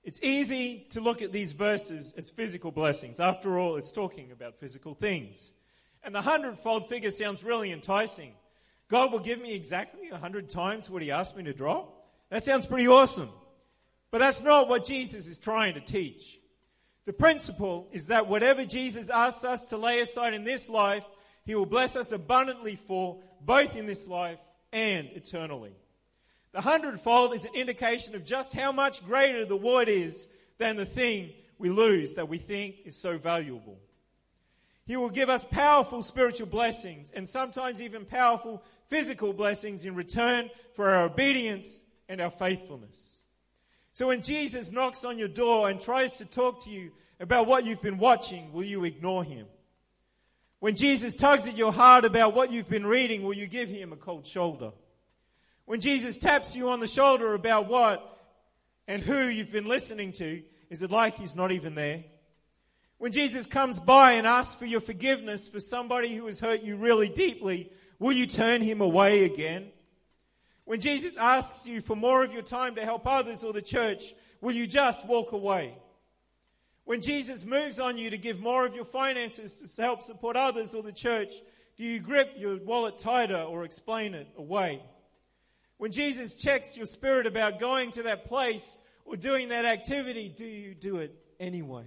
It's 0.03 0.21
easy 0.21 0.87
to 0.91 1.01
look 1.01 1.21
at 1.21 1.31
these 1.31 1.53
verses 1.53 2.13
as 2.17 2.29
physical 2.29 2.71
blessings. 2.71 3.19
After 3.19 3.59
all, 3.59 3.75
it's 3.75 3.91
talking 3.91 4.31
about 4.31 4.59
physical 4.59 4.93
things. 4.93 5.53
And 6.03 6.15
the 6.15 6.22
hundredfold 6.22 6.87
figure 6.87 7.09
sounds 7.09 7.43
really 7.43 7.72
enticing. 7.72 8.31
God 8.89 9.11
will 9.11 9.20
give 9.20 9.41
me 9.41 9.53
exactly 9.53 10.09
a 10.09 10.17
hundred 10.17 10.50
times 10.50 10.89
what 10.89 11.01
He 11.01 11.11
asked 11.11 11.35
me 11.35 11.43
to 11.43 11.53
drop. 11.53 12.07
That 12.29 12.43
sounds 12.43 12.65
pretty 12.65 12.87
awesome. 12.87 13.29
But 14.11 14.20
that's 14.20 14.41
not 14.41 14.70
what 14.70 14.85
Jesus 14.85 15.27
is 15.27 15.37
trying 15.39 15.74
to 15.74 15.81
teach. 15.81 16.39
The 17.05 17.13
principle 17.13 17.89
is 17.91 18.07
that 18.07 18.27
whatever 18.27 18.65
Jesus 18.65 19.09
asks 19.09 19.43
us 19.43 19.65
to 19.65 19.77
lay 19.77 20.00
aside 20.00 20.33
in 20.33 20.43
this 20.43 20.70
life, 20.70 21.03
he 21.46 21.55
will 21.55 21.65
bless 21.65 21.96
us 21.96 22.11
abundantly 22.11 22.75
for 22.75 23.22
both 23.41 23.75
in 23.75 23.85
this 23.85 24.07
life 24.07 24.39
and 24.72 25.08
eternally. 25.14 25.74
The 26.51 26.62
hundredfold 26.62 27.34
is 27.34 27.46
an 27.46 27.53
indication 27.53 28.16
of 28.16 28.25
just 28.25 28.53
how 28.53 28.72
much 28.72 29.06
greater 29.06 29.46
the 29.46 29.56
reward 29.56 29.90
is 29.90 30.27
than 30.58 30.75
the 30.75 30.86
thing 30.86 31.32
we 31.60 31.70
lose 31.70 32.16
that 32.16 32.30
we 32.30 32.38
think 32.38 32.77
is 32.86 32.96
so 32.96 33.18
valuable. 33.18 33.80
He 34.86 34.96
will 34.96 35.10
give 35.10 35.30
us 35.30 35.46
powerful 35.46 36.01
spiritual 36.01 36.48
blessings 36.48 37.12
and 37.12 37.27
sometimes 37.27 37.82
even 37.82 38.06
powerful 38.06 38.64
physical 38.88 39.34
blessings 39.34 39.86
in 39.86 39.96
return 39.96 40.50
for 40.74 40.90
our 40.90 41.06
obedience 41.06 41.84
and 42.08 42.22
our 42.22 42.32
faithfulness. 42.32 43.22
So 43.92 44.08
when 44.08 44.22
Jesus 44.22 44.72
knocks 44.72 45.03
on 45.03 45.18
your 45.18 45.27
door 45.27 45.70
and 45.70 45.80
tries 45.80 46.18
to 46.18 46.25
talk 46.25 46.64
to 46.64 46.70
you 46.70 46.92
about 47.20 47.48
what 47.48 47.66
you've 47.66 47.82
been 47.82 47.98
watching, 47.98 48.53
will 48.53 48.64
you 48.64 48.86
ignore 48.86 49.24
him? 49.24 49.48
When 50.59 50.75
Jesus 50.75 51.13
tugs 51.13 51.48
at 51.48 51.57
your 51.57 51.72
heart 51.72 52.03
about 52.03 52.33
what 52.33 52.51
you've 52.51 52.70
been 52.70 52.85
reading, 52.85 53.22
will 53.22 53.35
you 53.35 53.48
give 53.48 53.70
him 53.70 53.93
a 53.93 53.96
cold 53.96 54.25
shoulder? 54.25 54.72
When 55.65 55.81
Jesus 55.81 56.17
taps 56.17 56.55
you 56.55 56.70
on 56.70 56.79
the 56.79 56.87
shoulder 56.87 57.33
about 57.33 57.67
what 57.67 58.17
and 58.87 59.01
who 59.01 59.27
you've 59.27 59.51
been 59.51 59.67
listening 59.67 60.13
to, 60.13 60.41
is 60.70 60.81
it 60.81 60.89
like 60.89 61.17
he's 61.17 61.35
not 61.35 61.51
even 61.51 61.75
there? 61.75 62.05
When 62.98 63.11
Jesus 63.11 63.46
comes 63.46 63.79
by 63.79 64.13
and 64.13 64.25
asks 64.25 64.55
for 64.55 64.65
your 64.65 64.81
forgiveness 64.81 65.48
for 65.48 65.59
somebody 65.59 66.15
who 66.15 66.25
has 66.25 66.39
hurt 66.39 66.63
you 66.63 66.75
really 66.77 67.09
deeply, 67.09 67.72
will 68.00 68.13
you 68.13 68.25
turn 68.25 68.61
him 68.61 68.81
away 68.81 69.25
again? 69.25 69.72
When 70.65 70.79
Jesus 70.79 71.15
asks 71.17 71.67
you 71.67 71.81
for 71.81 71.96
more 71.96 72.24
of 72.24 72.33
your 72.33 72.41
time 72.41 72.75
to 72.75 72.81
help 72.81 73.05
others 73.05 73.43
or 73.43 73.53
the 73.53 73.61
church, 73.61 74.15
will 74.41 74.53
you 74.53 74.65
just 74.65 75.05
walk 75.05 75.31
away? 75.31 75.75
When 76.87 77.01
Jesus 77.01 77.43
moves 77.43 77.81
on 77.81 77.97
you 77.97 78.11
to 78.11 78.17
give 78.17 78.39
more 78.39 78.65
of 78.65 78.73
your 78.73 78.85
finances 78.85 79.55
to 79.55 79.81
help 79.81 80.03
support 80.03 80.37
others 80.37 80.73
or 80.73 80.81
the 80.81 80.93
church, 80.93 81.33
do 81.75 81.83
you 81.83 82.00
grip 82.00 82.35
your 82.37 82.55
wallet 82.63 82.97
tighter 82.97 83.41
or 83.41 83.65
explain 83.65 84.13
it 84.13 84.29
away? 84.37 84.81
When 85.75 85.91
Jesus 85.91 86.37
checks 86.37 86.77
your 86.77 86.85
spirit 86.85 87.27
about 87.27 87.59
going 87.59 87.91
to 87.91 88.03
that 88.03 88.23
place 88.23 88.79
or 89.03 89.17
doing 89.17 89.50
that 89.50 89.65
activity, 89.65 90.29
do 90.29 90.45
you 90.45 90.73
do 90.73 91.00
it 91.00 91.13
anyway? 91.41 91.83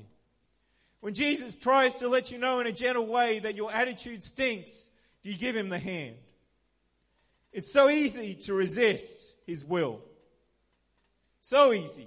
When 1.00 1.14
Jesus 1.14 1.56
tries 1.56 1.94
to 2.00 2.08
let 2.08 2.30
you 2.30 2.36
know 2.36 2.60
in 2.60 2.66
a 2.66 2.72
gentle 2.72 3.06
way 3.06 3.38
that 3.38 3.56
your 3.56 3.72
attitude 3.72 4.22
stinks, 4.22 4.90
do 5.22 5.30
you 5.30 5.38
give 5.38 5.56
him 5.56 5.70
the 5.70 5.78
hand? 5.78 6.16
It's 7.54 7.72
so 7.72 7.88
easy 7.88 8.34
to 8.34 8.52
resist 8.52 9.34
his 9.46 9.64
will. 9.64 10.02
So 11.40 11.72
easy. 11.72 12.06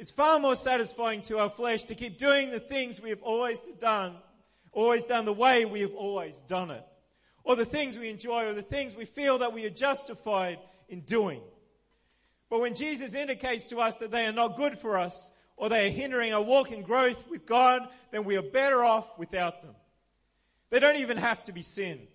It's 0.00 0.10
far 0.10 0.38
more 0.38 0.56
satisfying 0.56 1.20
to 1.24 1.40
our 1.40 1.50
flesh 1.50 1.82
to 1.82 1.94
keep 1.94 2.16
doing 2.16 2.48
the 2.48 2.58
things 2.58 3.02
we 3.02 3.10
have 3.10 3.20
always 3.20 3.60
done, 3.78 4.16
always 4.72 5.04
done 5.04 5.26
the 5.26 5.32
way 5.34 5.66
we 5.66 5.82
have 5.82 5.92
always 5.94 6.40
done 6.48 6.70
it. 6.70 6.82
Or 7.44 7.54
the 7.54 7.66
things 7.66 7.98
we 7.98 8.08
enjoy, 8.08 8.46
or 8.46 8.54
the 8.54 8.62
things 8.62 8.96
we 8.96 9.04
feel 9.04 9.36
that 9.36 9.52
we 9.52 9.66
are 9.66 9.70
justified 9.70 10.58
in 10.88 11.02
doing. 11.02 11.42
But 12.48 12.62
when 12.62 12.74
Jesus 12.74 13.14
indicates 13.14 13.66
to 13.66 13.80
us 13.80 13.98
that 13.98 14.10
they 14.10 14.24
are 14.24 14.32
not 14.32 14.56
good 14.56 14.78
for 14.78 14.96
us, 14.96 15.32
or 15.58 15.68
they 15.68 15.88
are 15.88 15.90
hindering 15.90 16.32
our 16.32 16.40
walk 16.40 16.72
in 16.72 16.80
growth 16.80 17.28
with 17.28 17.44
God, 17.44 17.86
then 18.10 18.24
we 18.24 18.38
are 18.38 18.42
better 18.42 18.82
off 18.82 19.18
without 19.18 19.60
them. 19.60 19.74
They 20.70 20.80
don't 20.80 20.96
even 20.96 21.18
have 21.18 21.42
to 21.42 21.52
be 21.52 21.60
sin. 21.60 22.08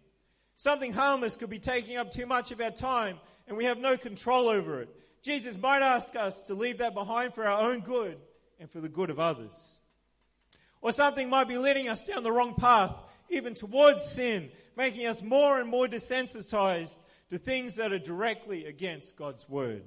Something 0.57 0.91
harmless 0.91 1.37
could 1.37 1.51
be 1.51 1.59
taking 1.59 1.97
up 1.97 2.09
too 2.09 2.25
much 2.25 2.51
of 2.51 2.59
our 2.61 2.71
time, 2.71 3.19
and 3.47 3.55
we 3.55 3.65
have 3.65 3.77
no 3.77 3.95
control 3.95 4.49
over 4.49 4.81
it. 4.81 4.89
Jesus 5.25 5.57
might 5.57 5.81
ask 5.81 6.15
us 6.15 6.43
to 6.43 6.53
leave 6.53 6.77
that 6.77 6.93
behind 6.93 7.33
for 7.33 7.47
our 7.47 7.71
own 7.71 7.79
good 7.79 8.19
and 8.59 8.69
for 8.69 8.79
the 8.79 8.87
good 8.87 9.09
of 9.09 9.19
others. 9.19 9.79
Or 10.81 10.91
something 10.91 11.31
might 11.31 11.47
be 11.47 11.57
leading 11.57 11.89
us 11.89 12.03
down 12.03 12.21
the 12.21 12.31
wrong 12.31 12.53
path, 12.53 12.93
even 13.31 13.55
towards 13.55 14.03
sin, 14.07 14.51
making 14.77 15.07
us 15.07 15.23
more 15.23 15.59
and 15.59 15.67
more 15.67 15.87
desensitized 15.87 16.95
to 17.31 17.39
things 17.39 17.77
that 17.77 17.91
are 17.91 17.97
directly 17.97 18.67
against 18.67 19.15
God's 19.15 19.49
word. 19.49 19.81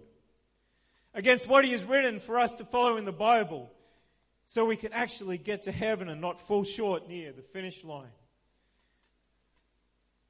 Against 1.14 1.46
what 1.46 1.64
He 1.64 1.70
has 1.70 1.84
written 1.84 2.18
for 2.18 2.40
us 2.40 2.52
to 2.54 2.64
follow 2.64 2.96
in 2.96 3.04
the 3.04 3.12
Bible, 3.12 3.70
so 4.44 4.64
we 4.64 4.74
can 4.74 4.92
actually 4.92 5.38
get 5.38 5.62
to 5.62 5.72
heaven 5.72 6.08
and 6.08 6.20
not 6.20 6.40
fall 6.40 6.64
short 6.64 7.08
near 7.08 7.30
the 7.30 7.42
finish 7.42 7.84
line. 7.84 8.10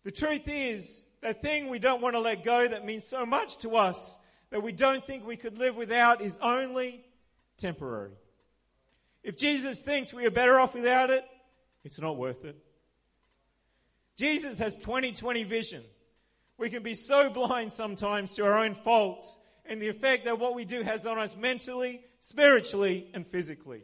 The 0.04 0.12
truth 0.12 0.46
is, 0.46 1.02
that 1.22 1.40
thing 1.40 1.68
we 1.68 1.78
don't 1.78 2.02
want 2.02 2.14
to 2.14 2.20
let 2.20 2.44
go 2.44 2.68
that 2.68 2.84
means 2.84 3.06
so 3.06 3.24
much 3.24 3.56
to 3.58 3.76
us 3.76 4.18
that 4.50 4.62
we 4.62 4.72
don't 4.72 5.04
think 5.04 5.26
we 5.26 5.36
could 5.36 5.58
live 5.58 5.76
without 5.76 6.20
is 6.20 6.38
only 6.38 7.04
temporary. 7.56 8.12
If 9.22 9.36
Jesus 9.36 9.82
thinks 9.82 10.12
we 10.12 10.26
are 10.26 10.30
better 10.30 10.58
off 10.58 10.74
without 10.74 11.10
it, 11.10 11.24
it's 11.84 11.98
not 11.98 12.16
worth 12.16 12.44
it. 12.44 12.56
Jesus 14.16 14.58
has 14.58 14.76
2020 14.76 15.44
vision. 15.44 15.82
We 16.56 16.70
can 16.70 16.82
be 16.82 16.94
so 16.94 17.30
blind 17.30 17.72
sometimes 17.72 18.34
to 18.34 18.44
our 18.44 18.64
own 18.64 18.74
faults 18.74 19.38
and 19.64 19.80
the 19.80 19.88
effect 19.88 20.24
that 20.24 20.38
what 20.38 20.54
we 20.54 20.64
do 20.64 20.82
has 20.82 21.06
on 21.06 21.18
us 21.18 21.36
mentally, 21.36 22.00
spiritually, 22.20 23.08
and 23.14 23.26
physically. 23.26 23.82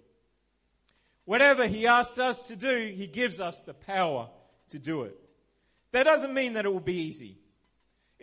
Whatever 1.25 1.67
He 1.67 1.87
asks 1.87 2.19
us 2.19 2.49
to 2.49 2.57
do, 2.57 2.93
He 2.95 3.07
gives 3.07 3.39
us 3.39 3.61
the 3.61 3.75
power 3.75 4.29
to 4.71 4.79
do 4.79 5.03
it. 5.03 5.19
That 5.93 6.05
doesn't 6.05 6.35
mean 6.35 6.55
that 6.55 6.65
it 6.65 6.73
will 6.73 6.81
be 6.81 7.03
easy. 7.03 7.39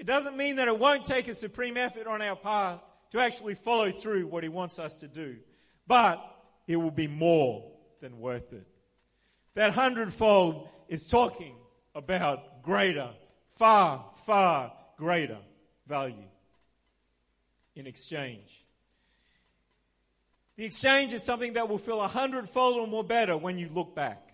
It 0.02 0.08
doesn't 0.08 0.36
mean 0.36 0.56
that 0.56 0.68
it 0.68 0.80
won't 0.80 1.06
take 1.06 1.28
a 1.28 1.36
supreme 1.36 1.78
effort 1.78 2.08
on 2.08 2.24
our 2.24 2.36
part 2.36 2.82
to 3.12 3.20
actually 3.20 3.54
follow 3.54 3.92
through 3.92 4.26
what 4.26 4.42
He 4.42 4.50
wants 4.50 4.80
us 4.80 4.96
to 4.96 5.08
do. 5.08 5.38
But 5.86 6.26
it 6.66 6.78
will 6.78 6.90
be 6.90 7.06
more 7.06 7.72
than 8.00 8.20
worth 8.20 8.52
it. 8.52 8.66
That 9.54 9.76
hundredfold 9.76 10.68
is 10.88 11.06
talking 11.06 11.54
about 11.94 12.64
greater, 12.64 13.12
far, 13.60 14.04
far 14.26 14.74
greater 14.98 15.38
value 15.86 16.26
in 17.76 17.86
exchange. 17.86 18.66
The 20.56 20.66
exchange 20.66 21.14
is 21.14 21.22
something 21.22 21.54
that 21.54 21.70
will 21.70 21.78
feel 21.78 22.02
a 22.02 22.08
hundredfold 22.08 22.80
or 22.80 22.88
more 22.88 23.04
better 23.04 23.38
when 23.38 23.60
you 23.60 23.70
look 23.72 23.94
back. 23.94 24.32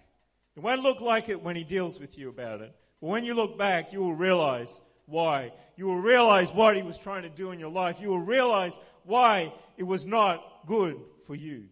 It 0.56 0.62
won't 0.62 0.82
look 0.82 1.02
like 1.02 1.28
it 1.28 1.44
when 1.44 1.58
he 1.58 1.66
deals 1.66 2.00
with 2.00 2.18
you 2.18 2.30
about 2.30 2.62
it. 2.62 2.74
But 3.02 3.08
when 3.08 3.26
you 3.26 3.34
look 3.34 3.58
back, 3.58 3.92
you 3.92 4.00
will 4.00 4.16
realize 4.16 4.80
why. 5.08 5.52
You 5.76 5.88
will 5.88 6.00
realize 6.00 6.52
what 6.52 6.76
he 6.76 6.84
was 6.84 6.98
trying 6.98 7.24
to 7.24 7.30
do 7.30 7.52
in 7.52 7.60
your 7.60 7.70
life. 7.70 8.00
You 8.00 8.10
will 8.10 8.22
realize 8.22 8.80
why 9.04 9.54
it 9.78 9.84
was 9.84 10.06
not 10.06 10.44
good 10.68 11.00
for 11.26 11.34
you. 11.34 11.66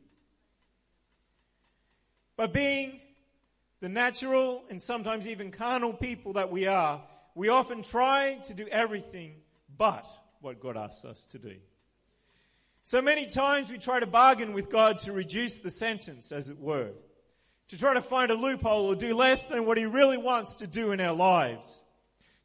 But 2.38 2.54
being 2.54 3.00
the 3.82 3.90
natural 3.90 4.64
and 4.70 4.82
sometimes 4.82 5.28
even 5.28 5.52
carnal 5.52 5.94
people 5.94 6.34
that 6.34 6.52
we 6.52 6.66
are, 6.66 7.04
we 7.36 7.50
often 7.50 7.84
try 7.84 8.40
to 8.46 8.54
do 8.54 8.68
everything 8.68 9.36
but 9.78 10.06
what 10.42 10.60
God 10.60 10.78
asks 10.78 11.06
us 11.06 11.26
to 11.32 11.40
do. 11.40 11.56
So 12.84 13.02
many 13.02 13.26
times 13.26 13.72
we 13.72 13.78
try 13.78 14.00
to 14.00 14.06
bargain 14.06 14.54
with 14.54 14.70
God 14.70 15.00
to 15.00 15.12
reduce 15.12 15.60
the 15.60 15.72
sentence, 15.72 16.32
as 16.32 16.50
it 16.50 16.60
were, 16.60 16.92
to 17.70 17.78
try 17.80 17.96
to 17.96 18.02
find 18.02 18.32
a 18.32 18.36
loophole 18.36 18.86
or 18.86 18.96
do 18.96 19.16
less 19.16 19.48
than 19.48 19.66
what 19.66 19.78
He 19.78 19.86
really 19.86 20.18
wants 20.18 20.56
to 20.58 20.68
do 20.68 20.92
in 20.92 21.02
our 21.02 21.16
lives, 21.16 21.84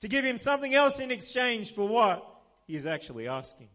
to 0.01 0.09
give 0.09 0.25
Him 0.25 0.39
something 0.39 0.75
else 0.75 0.99
in 0.99 1.11
exchange 1.11 1.75
for 1.75 1.87
what 1.87 2.25
He 2.67 2.77
is 2.77 2.87
actually 2.87 3.29
asking, 3.29 3.69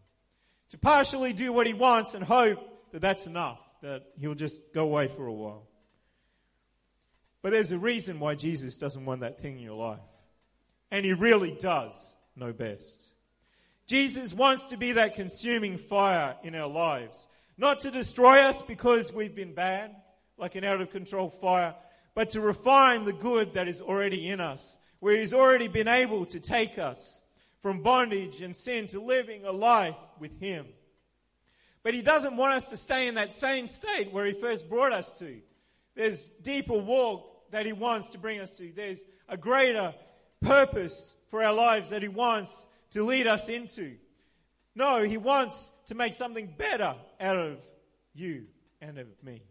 to 0.69 0.77
partially 0.77 1.33
do 1.33 1.51
what 1.53 1.67
He 1.67 1.73
wants 1.73 2.13
and 2.13 2.23
hope 2.23 2.59
that 2.91 3.01
that's 3.01 3.27
enough, 3.27 3.59
that 3.81 4.03
He'll 4.19 4.35
just 4.35 4.61
go 4.73 4.83
away 4.83 5.07
for 5.07 5.25
a 5.25 5.33
while. 5.33 5.67
But 7.41 7.51
there's 7.51 7.71
a 7.71 7.77
reason 7.77 8.19
why 8.19 8.35
Jesus 8.35 8.77
doesn't 8.77 9.05
want 9.05 9.21
that 9.21 9.39
thing 9.39 9.57
in 9.57 9.63
your 9.63 9.77
life. 9.77 9.99
And 10.89 11.05
He 11.05 11.13
really 11.13 11.51
does 11.51 12.15
know 12.35 12.51
best. 12.53 13.05
Jesus 13.85 14.33
wants 14.33 14.65
to 14.67 14.77
be 14.77 14.93
that 14.93 15.13
consuming 15.13 15.77
fire 15.77 16.35
in 16.43 16.55
our 16.55 16.67
lives. 16.67 17.27
Not 17.57 17.81
to 17.81 17.91
destroy 17.91 18.39
us 18.39 18.61
because 18.63 19.13
we've 19.13 19.35
been 19.35 19.53
bad, 19.53 19.95
like 20.37 20.55
an 20.55 20.63
out 20.63 20.81
of 20.81 20.89
control 20.89 21.29
fire, 21.29 21.75
but 22.15 22.31
to 22.31 22.41
refine 22.41 23.05
the 23.05 23.13
good 23.13 23.53
that 23.53 23.67
is 23.67 23.81
already 23.81 24.27
in 24.27 24.39
us, 24.39 24.77
where 25.05 25.19
He's 25.19 25.35
already 25.35 25.67
been 25.67 25.87
able 25.87 26.25
to 26.25 26.39
take 26.39 26.79
us 26.79 27.21
from 27.59 27.83
bondage 27.83 28.41
and 28.41 28.55
sin 28.55 28.87
to 28.87 28.99
living 28.99 29.45
a 29.45 29.51
life 29.51 29.93
with 30.19 30.39
Him. 30.39 30.65
But 31.83 31.93
He 31.93 32.01
doesn't 32.01 32.35
want 32.37 32.55
us 32.55 32.69
to 32.69 32.77
stay 32.77 33.07
in 33.07 33.13
that 33.13 33.31
same 33.31 33.67
state 33.67 34.11
where 34.11 34.25
He 34.25 34.33
first 34.33 34.67
brought 34.67 34.93
us 34.93 35.13
to. 35.19 35.41
There's 35.93 36.25
deeper 36.41 36.79
walk 36.79 37.51
that 37.51 37.67
He 37.67 37.71
wants 37.71 38.09
to 38.09 38.17
bring 38.17 38.39
us 38.39 38.53
to. 38.53 38.71
There's 38.75 39.05
a 39.29 39.37
greater 39.37 39.93
purpose 40.41 41.13
for 41.29 41.43
our 41.43 41.53
lives 41.53 41.91
that 41.91 42.01
He 42.01 42.07
wants 42.07 42.65
to 42.93 43.03
lead 43.03 43.27
us 43.27 43.47
into. 43.47 43.97
No, 44.73 45.03
He 45.03 45.17
wants 45.17 45.69
to 45.85 45.93
make 45.93 46.13
something 46.13 46.51
better 46.57 46.95
out 47.21 47.37
of 47.37 47.59
you 48.15 48.45
and 48.81 48.97
of 48.97 49.05
me. 49.21 49.43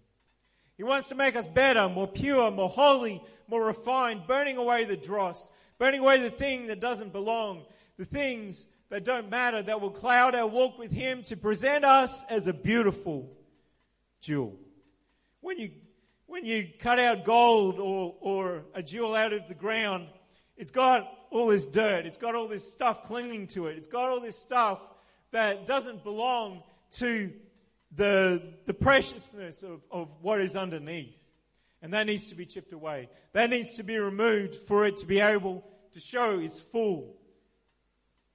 He 0.77 0.83
wants 0.83 1.09
to 1.09 1.15
make 1.15 1.37
us 1.37 1.47
better, 1.47 1.89
more 1.89 2.09
pure, 2.09 2.51
more 2.51 2.69
holy, 2.69 3.23
more 3.49 3.65
refined, 3.65 4.27
burning 4.27 4.57
away 4.57 4.85
the 4.85 4.97
dross, 4.97 5.51
burning 5.79 6.01
away 6.01 6.19
the 6.19 6.31
thing 6.31 6.67
that 6.67 6.81
doesn't 6.81 7.13
belong, 7.13 7.65
the 7.97 8.05
things 8.05 8.67
that 8.89 9.05
don't 9.05 9.31
matter, 9.31 9.63
that 9.63 9.81
will 9.81 9.91
cloud 9.91 10.35
our 10.35 10.47
walk 10.47 10.79
with 10.79 10.91
Him 10.91 11.23
to 11.25 11.37
present 11.37 11.85
us 11.85 12.25
as 12.29 12.47
a 12.47 12.53
beautiful 12.53 13.31
jewel. 14.21 14.57
When 15.41 15.59
you, 15.59 15.71
when 16.27 16.45
you 16.45 16.69
cut 16.79 16.99
out 16.99 17.25
gold 17.25 17.79
or, 17.79 18.15
or 18.21 18.65
a 18.75 18.83
jewel 18.83 19.15
out 19.15 19.33
of 19.33 19.47
the 19.49 19.55
ground, 19.55 20.09
it's 20.57 20.71
got 20.71 21.09
all 21.31 21.49
this 21.49 21.67
dirt. 21.67 22.07
It's 22.07 22.19
got 22.19 22.35
all 22.35 22.49
this 22.49 22.71
stuff 22.71 23.05
clinging 23.05 23.49
to 23.49 23.67
it. 23.67 23.77
It's 23.77 23.89
got 23.89 24.09
all 24.09 24.21
this 24.21 24.39
stuff 24.39 24.81
that 25.33 25.67
doesn't 25.67 26.05
belong 26.05 26.63
to 26.93 27.33
the, 27.97 28.43
the 28.67 28.75
preciousness 28.75 29.63
of, 29.63 29.81
of 29.91 30.09
what 30.21 30.41
is 30.41 30.57
underneath. 30.57 31.19
And 31.83 31.93
that 31.93 32.07
needs 32.07 32.29
to 32.29 32.35
be 32.35 32.47
chipped 32.47 32.73
away. 32.73 33.09
That 33.33 33.51
needs 33.51 33.77
to 33.77 33.83
be 33.83 33.99
removed 33.99 34.55
for 34.55 34.87
it 34.87 34.97
to 34.99 35.07
be 35.07 35.21
able 35.21 35.65
to 35.93 36.01
show 36.01 36.39
its 36.39 36.61
full 36.61 37.17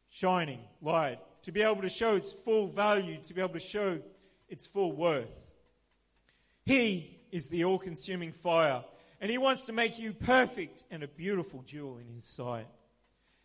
shining 0.10 0.60
light, 0.82 1.20
to 1.44 1.52
be 1.52 1.62
able 1.62 1.82
to 1.82 1.90
show 1.90 2.16
its 2.16 2.32
full 2.32 2.68
value, 2.68 3.18
to 3.24 3.34
be 3.34 3.42
able 3.42 3.54
to 3.54 3.60
show 3.60 4.00
its 4.48 4.68
full 4.68 4.96
worth. 4.96 5.30
He 6.66 7.20
is 7.32 7.48
the 7.48 7.66
all 7.66 7.80
consuming 7.80 8.34
fire 8.34 8.84
and 9.22 9.30
He 9.30 9.38
wants 9.38 9.66
to 9.66 9.74
make 9.74 10.00
you 10.00 10.14
perfect 10.14 10.84
and 10.90 11.04
a 11.04 11.08
beautiful 11.08 11.64
jewel 11.64 11.98
in 11.98 12.08
His 12.16 12.26
sight. 12.26 12.68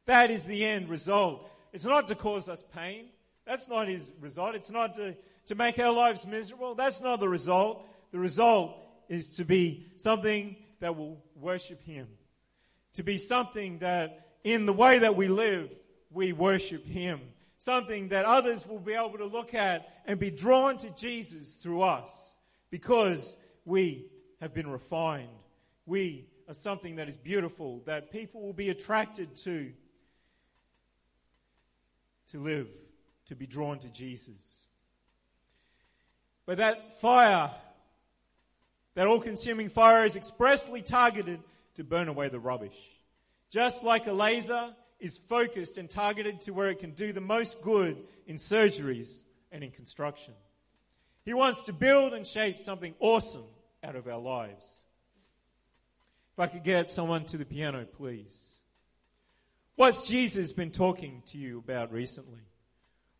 That 0.06 0.30
is 0.30 0.44
the 0.44 0.64
end 0.64 0.88
result. 0.88 1.50
It's 1.72 1.84
not 1.84 2.08
to 2.08 2.14
cause 2.14 2.48
us 2.48 2.62
pain. 2.74 3.06
That's 3.44 3.68
not 3.68 3.88
His 3.88 4.10
result. 4.20 4.54
It's 4.54 4.70
not 4.70 4.96
to, 4.96 5.16
to 5.46 5.54
make 5.54 5.78
our 5.78 5.92
lives 5.92 6.26
miserable. 6.26 6.74
That's 6.74 7.00
not 7.00 7.20
the 7.20 7.28
result. 7.28 7.86
The 8.12 8.18
result 8.18 8.76
is 9.08 9.28
to 9.30 9.44
be 9.44 9.86
something 9.96 10.56
that 10.80 10.96
will 10.96 11.22
worship 11.34 11.82
Him. 11.82 12.08
To 12.94 13.02
be 13.02 13.18
something 13.18 13.78
that, 13.78 14.36
in 14.44 14.66
the 14.66 14.72
way 14.72 15.00
that 15.00 15.16
we 15.16 15.28
live, 15.28 15.70
we 16.10 16.32
worship 16.32 16.86
Him. 16.86 17.20
Something 17.58 18.08
that 18.08 18.24
others 18.24 18.66
will 18.66 18.78
be 18.78 18.94
able 18.94 19.18
to 19.18 19.26
look 19.26 19.54
at 19.54 20.02
and 20.06 20.18
be 20.18 20.30
drawn 20.30 20.78
to 20.78 20.90
Jesus 20.90 21.56
through 21.56 21.82
us 21.82 22.36
because 22.70 23.36
we 23.64 24.06
have 24.40 24.52
been 24.52 24.68
refined 24.68 25.28
we 25.86 26.26
are 26.48 26.54
something 26.54 26.96
that 26.96 27.08
is 27.08 27.16
beautiful, 27.16 27.82
that 27.86 28.10
people 28.10 28.40
will 28.42 28.52
be 28.52 28.70
attracted 28.70 29.36
to, 29.36 29.72
to 32.28 32.38
live, 32.38 32.68
to 33.26 33.36
be 33.36 33.46
drawn 33.46 33.78
to 33.80 33.90
Jesus. 33.90 34.66
But 36.46 36.58
that 36.58 37.00
fire, 37.00 37.50
that 38.94 39.06
all 39.06 39.20
consuming 39.20 39.68
fire, 39.68 40.04
is 40.04 40.16
expressly 40.16 40.82
targeted 40.82 41.40
to 41.74 41.84
burn 41.84 42.08
away 42.08 42.28
the 42.28 42.38
rubbish. 42.38 42.76
Just 43.50 43.84
like 43.84 44.06
a 44.06 44.12
laser 44.12 44.74
is 45.00 45.18
focused 45.18 45.78
and 45.78 45.88
targeted 45.88 46.40
to 46.42 46.52
where 46.52 46.70
it 46.70 46.78
can 46.78 46.92
do 46.92 47.12
the 47.12 47.20
most 47.20 47.60
good 47.62 48.02
in 48.26 48.36
surgeries 48.36 49.22
and 49.52 49.62
in 49.62 49.70
construction. 49.70 50.34
He 51.24 51.34
wants 51.34 51.64
to 51.64 51.72
build 51.72 52.12
and 52.12 52.26
shape 52.26 52.60
something 52.60 52.94
awesome 53.00 53.46
out 53.82 53.96
of 53.96 54.06
our 54.06 54.18
lives. 54.18 54.84
If 56.34 56.40
I 56.40 56.46
could 56.48 56.64
get 56.64 56.90
someone 56.90 57.24
to 57.26 57.38
the 57.38 57.44
piano, 57.44 57.84
please. 57.84 58.58
What's 59.76 60.02
Jesus 60.02 60.52
been 60.52 60.70
talking 60.70 61.22
to 61.26 61.38
you 61.38 61.58
about 61.58 61.92
recently? 61.92 62.42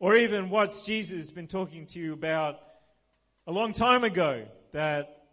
Or 0.01 0.17
even 0.17 0.51
what's 0.51 0.83
Jesus 0.83 1.31
been 1.31 1.47
talking 1.47 1.87
to 1.87 1.99
you 1.99 2.13
about 2.13 2.61
a 3.47 3.53
long 3.53 3.73
time 3.73 4.05
ago 4.05 4.47
that 4.73 5.25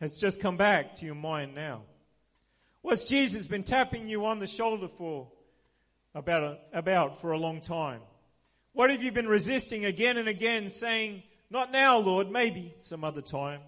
has 0.00 0.18
just 0.18 0.40
come 0.40 0.56
back 0.56 0.94
to 0.96 1.06
your 1.06 1.14
mind 1.14 1.54
now? 1.54 1.82
What's 2.80 3.04
Jesus 3.04 3.46
been 3.46 3.64
tapping 3.64 4.08
you 4.08 4.24
on 4.24 4.38
the 4.38 4.46
shoulder 4.46 4.88
for 4.88 5.28
about, 6.14 6.60
about 6.72 7.20
for 7.20 7.32
a 7.32 7.38
long 7.38 7.60
time? 7.60 8.00
What 8.72 8.90
have 8.90 9.02
you 9.02 9.12
been 9.12 9.28
resisting 9.28 9.84
again 9.84 10.16
and 10.16 10.28
again 10.28 10.70
saying, 10.70 11.24
not 11.50 11.72
now, 11.72 11.98
Lord, 11.98 12.30
maybe 12.30 12.74
some 12.78 13.04
other 13.04 13.22
time? 13.22 13.60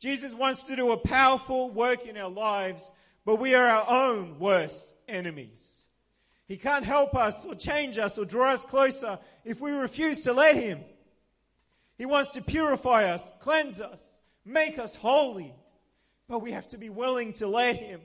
Jesus 0.00 0.32
wants 0.32 0.64
to 0.64 0.76
do 0.76 0.90
a 0.92 0.96
powerful 0.96 1.70
work 1.70 2.06
in 2.06 2.16
our 2.16 2.30
lives, 2.30 2.92
but 3.24 3.36
we 3.36 3.54
are 3.54 3.66
our 3.66 3.90
own 3.90 4.38
worst 4.38 4.88
enemies. 5.06 5.84
He 6.48 6.56
can't 6.56 6.84
help 6.84 7.14
us 7.14 7.44
or 7.44 7.54
change 7.54 7.98
us 7.98 8.18
or 8.18 8.24
draw 8.24 8.52
us 8.52 8.64
closer 8.64 9.18
if 9.44 9.60
we 9.60 9.70
refuse 9.72 10.22
to 10.22 10.32
let 10.32 10.56
Him. 10.56 10.80
He 12.02 12.06
wants 12.06 12.32
to 12.32 12.42
purify 12.42 13.04
us, 13.12 13.32
cleanse 13.38 13.80
us, 13.80 14.18
make 14.44 14.76
us 14.76 14.96
holy, 14.96 15.54
but 16.26 16.40
we 16.40 16.50
have 16.50 16.66
to 16.70 16.76
be 16.76 16.90
willing 16.90 17.32
to 17.34 17.46
let 17.46 17.76
Him. 17.76 18.00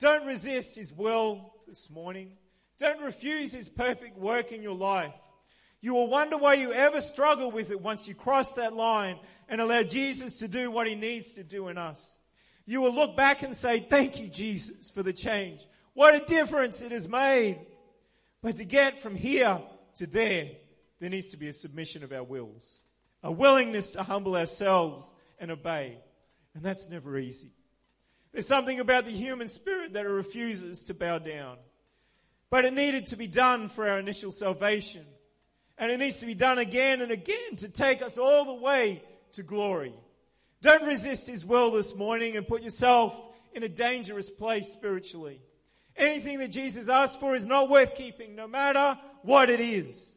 Don't 0.00 0.24
resist 0.24 0.74
His 0.74 0.90
will 0.90 1.52
this 1.66 1.90
morning. 1.90 2.38
Don't 2.78 3.02
refuse 3.02 3.52
His 3.52 3.68
perfect 3.68 4.16
work 4.16 4.52
in 4.52 4.62
your 4.62 4.74
life. 4.74 5.12
You 5.82 5.92
will 5.92 6.08
wonder 6.08 6.38
why 6.38 6.54
you 6.54 6.72
ever 6.72 7.02
struggle 7.02 7.50
with 7.50 7.70
it 7.70 7.78
once 7.78 8.08
you 8.08 8.14
cross 8.14 8.52
that 8.52 8.72
line 8.72 9.18
and 9.50 9.60
allow 9.60 9.82
Jesus 9.82 10.38
to 10.38 10.48
do 10.48 10.70
what 10.70 10.86
he 10.86 10.94
needs 10.94 11.34
to 11.34 11.44
do 11.44 11.68
in 11.68 11.76
us. 11.76 12.18
You 12.64 12.80
will 12.80 12.94
look 12.94 13.14
back 13.14 13.42
and 13.42 13.54
say, 13.54 13.80
thank 13.80 14.18
you, 14.18 14.28
Jesus, 14.28 14.88
for 14.88 15.02
the 15.02 15.12
change. 15.12 15.60
What 15.92 16.14
a 16.14 16.24
difference 16.24 16.80
it 16.80 16.92
has 16.92 17.06
made. 17.06 17.58
But 18.40 18.56
to 18.56 18.64
get 18.64 19.02
from 19.02 19.14
here 19.14 19.60
to 19.96 20.06
there, 20.06 20.52
there 21.00 21.10
needs 21.10 21.28
to 21.28 21.36
be 21.36 21.48
a 21.48 21.52
submission 21.52 22.02
of 22.02 22.12
our 22.12 22.24
wills. 22.24 22.82
a 23.22 23.32
willingness 23.32 23.90
to 23.90 24.02
humble 24.02 24.36
ourselves 24.36 25.12
and 25.40 25.50
obey. 25.50 25.98
And 26.54 26.62
that's 26.62 26.88
never 26.88 27.18
easy. 27.18 27.50
There's 28.32 28.46
something 28.46 28.78
about 28.78 29.04
the 29.04 29.10
human 29.10 29.48
spirit 29.48 29.94
that 29.94 30.06
refuses 30.06 30.82
to 30.84 30.94
bow 30.94 31.18
down. 31.18 31.56
But 32.50 32.64
it 32.64 32.74
needed 32.74 33.06
to 33.06 33.16
be 33.16 33.26
done 33.26 33.68
for 33.68 33.88
our 33.88 33.98
initial 33.98 34.32
salvation. 34.32 35.04
And 35.76 35.90
it 35.90 35.98
needs 35.98 36.18
to 36.18 36.26
be 36.26 36.34
done 36.34 36.58
again 36.58 37.00
and 37.00 37.10
again 37.10 37.56
to 37.56 37.68
take 37.68 38.02
us 38.02 38.18
all 38.18 38.44
the 38.44 38.54
way 38.54 39.02
to 39.32 39.42
glory. 39.42 39.94
Don't 40.62 40.84
resist 40.86 41.26
His 41.26 41.44
will 41.44 41.70
this 41.70 41.94
morning 41.94 42.36
and 42.36 42.46
put 42.46 42.62
yourself 42.62 43.14
in 43.52 43.62
a 43.62 43.68
dangerous 43.68 44.30
place 44.30 44.68
spiritually. 44.68 45.40
Anything 45.96 46.38
that 46.38 46.48
Jesus 46.48 46.88
asked 46.88 47.18
for 47.20 47.34
is 47.34 47.46
not 47.46 47.68
worth 47.68 47.94
keeping, 47.94 48.34
no 48.36 48.46
matter 48.46 48.98
what 49.22 49.50
it 49.50 49.60
is. 49.60 50.16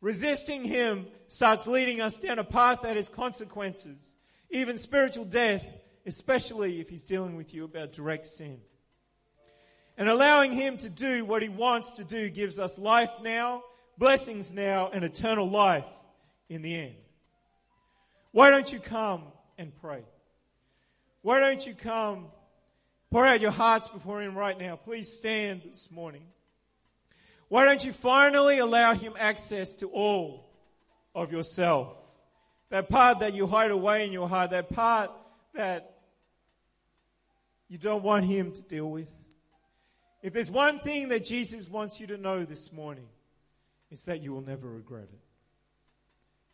Resisting 0.00 0.64
Him 0.64 1.06
starts 1.28 1.66
leading 1.66 2.00
us 2.00 2.18
down 2.18 2.38
a 2.38 2.44
path 2.44 2.80
that 2.82 2.96
has 2.96 3.08
consequences, 3.08 4.16
even 4.50 4.76
spiritual 4.76 5.24
death, 5.24 5.66
especially 6.06 6.80
if 6.80 6.88
He's 6.88 7.04
dealing 7.04 7.36
with 7.36 7.54
you 7.54 7.64
about 7.64 7.92
direct 7.92 8.26
sin. 8.26 8.60
And 9.96 10.08
allowing 10.08 10.52
Him 10.52 10.76
to 10.78 10.90
do 10.90 11.24
what 11.24 11.42
He 11.42 11.48
wants 11.48 11.94
to 11.94 12.04
do 12.04 12.28
gives 12.28 12.58
us 12.58 12.78
life 12.78 13.12
now, 13.22 13.62
blessings 13.96 14.52
now, 14.52 14.90
and 14.92 15.04
eternal 15.04 15.48
life 15.48 15.86
in 16.48 16.62
the 16.62 16.74
end. 16.74 16.96
Why 18.32 18.50
don't 18.50 18.70
you 18.72 18.80
come 18.80 19.22
and 19.56 19.72
pray? 19.80 20.02
Why 21.22 21.40
don't 21.40 21.64
you 21.64 21.74
come, 21.74 22.26
pour 23.10 23.24
out 23.24 23.40
your 23.40 23.52
hearts 23.52 23.88
before 23.88 24.20
Him 24.20 24.36
right 24.36 24.58
now? 24.58 24.76
Please 24.76 25.10
stand 25.10 25.62
this 25.64 25.90
morning. 25.90 26.24
Why 27.48 27.64
don't 27.64 27.84
you 27.84 27.92
finally 27.92 28.58
allow 28.58 28.94
Him 28.94 29.14
access 29.18 29.74
to 29.74 29.88
all 29.88 30.50
of 31.14 31.32
yourself? 31.32 31.96
That 32.70 32.88
part 32.88 33.20
that 33.20 33.34
you 33.34 33.46
hide 33.46 33.70
away 33.70 34.06
in 34.06 34.12
your 34.12 34.28
heart, 34.28 34.50
that 34.50 34.70
part 34.70 35.10
that 35.54 35.98
you 37.68 37.78
don't 37.78 38.02
want 38.02 38.24
Him 38.24 38.52
to 38.52 38.62
deal 38.62 38.90
with. 38.90 39.10
If 40.22 40.32
there's 40.32 40.50
one 40.50 40.78
thing 40.80 41.08
that 41.08 41.24
Jesus 41.24 41.68
wants 41.68 42.00
you 42.00 42.06
to 42.08 42.16
know 42.16 42.44
this 42.44 42.72
morning, 42.72 43.08
it's 43.90 44.06
that 44.06 44.22
you 44.22 44.32
will 44.32 44.40
never 44.40 44.68
regret 44.68 45.08
it. 45.12 45.20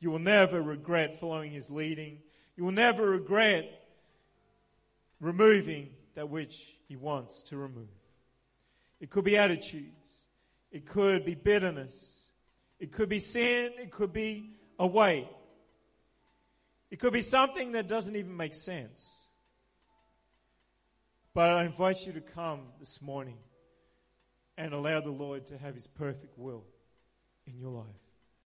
You 0.00 0.10
will 0.10 0.18
never 0.18 0.60
regret 0.60 1.20
following 1.20 1.52
His 1.52 1.70
leading. 1.70 2.18
You 2.56 2.64
will 2.64 2.72
never 2.72 3.08
regret 3.08 3.86
removing 5.20 5.90
that 6.14 6.28
which 6.28 6.74
He 6.88 6.96
wants 6.96 7.42
to 7.44 7.56
remove. 7.56 7.88
It 9.00 9.08
could 9.08 9.24
be 9.24 9.36
attitudes. 9.36 9.99
It 10.70 10.86
could 10.86 11.24
be 11.24 11.34
bitterness. 11.34 12.24
It 12.78 12.92
could 12.92 13.08
be 13.08 13.18
sin. 13.18 13.72
It 13.78 13.90
could 13.90 14.12
be 14.12 14.50
a 14.78 14.86
weight. 14.86 15.28
It 16.90 16.98
could 16.98 17.12
be 17.12 17.20
something 17.20 17.72
that 17.72 17.88
doesn't 17.88 18.16
even 18.16 18.36
make 18.36 18.54
sense. 18.54 19.28
But 21.32 21.50
I 21.50 21.64
invite 21.64 22.06
you 22.06 22.12
to 22.14 22.20
come 22.20 22.62
this 22.78 23.00
morning 23.00 23.38
and 24.56 24.74
allow 24.74 25.00
the 25.00 25.10
Lord 25.10 25.46
to 25.46 25.58
have 25.58 25.74
His 25.74 25.86
perfect 25.86 26.36
will 26.36 26.64
in 27.46 27.58
your 27.58 27.70
life. 27.70 27.99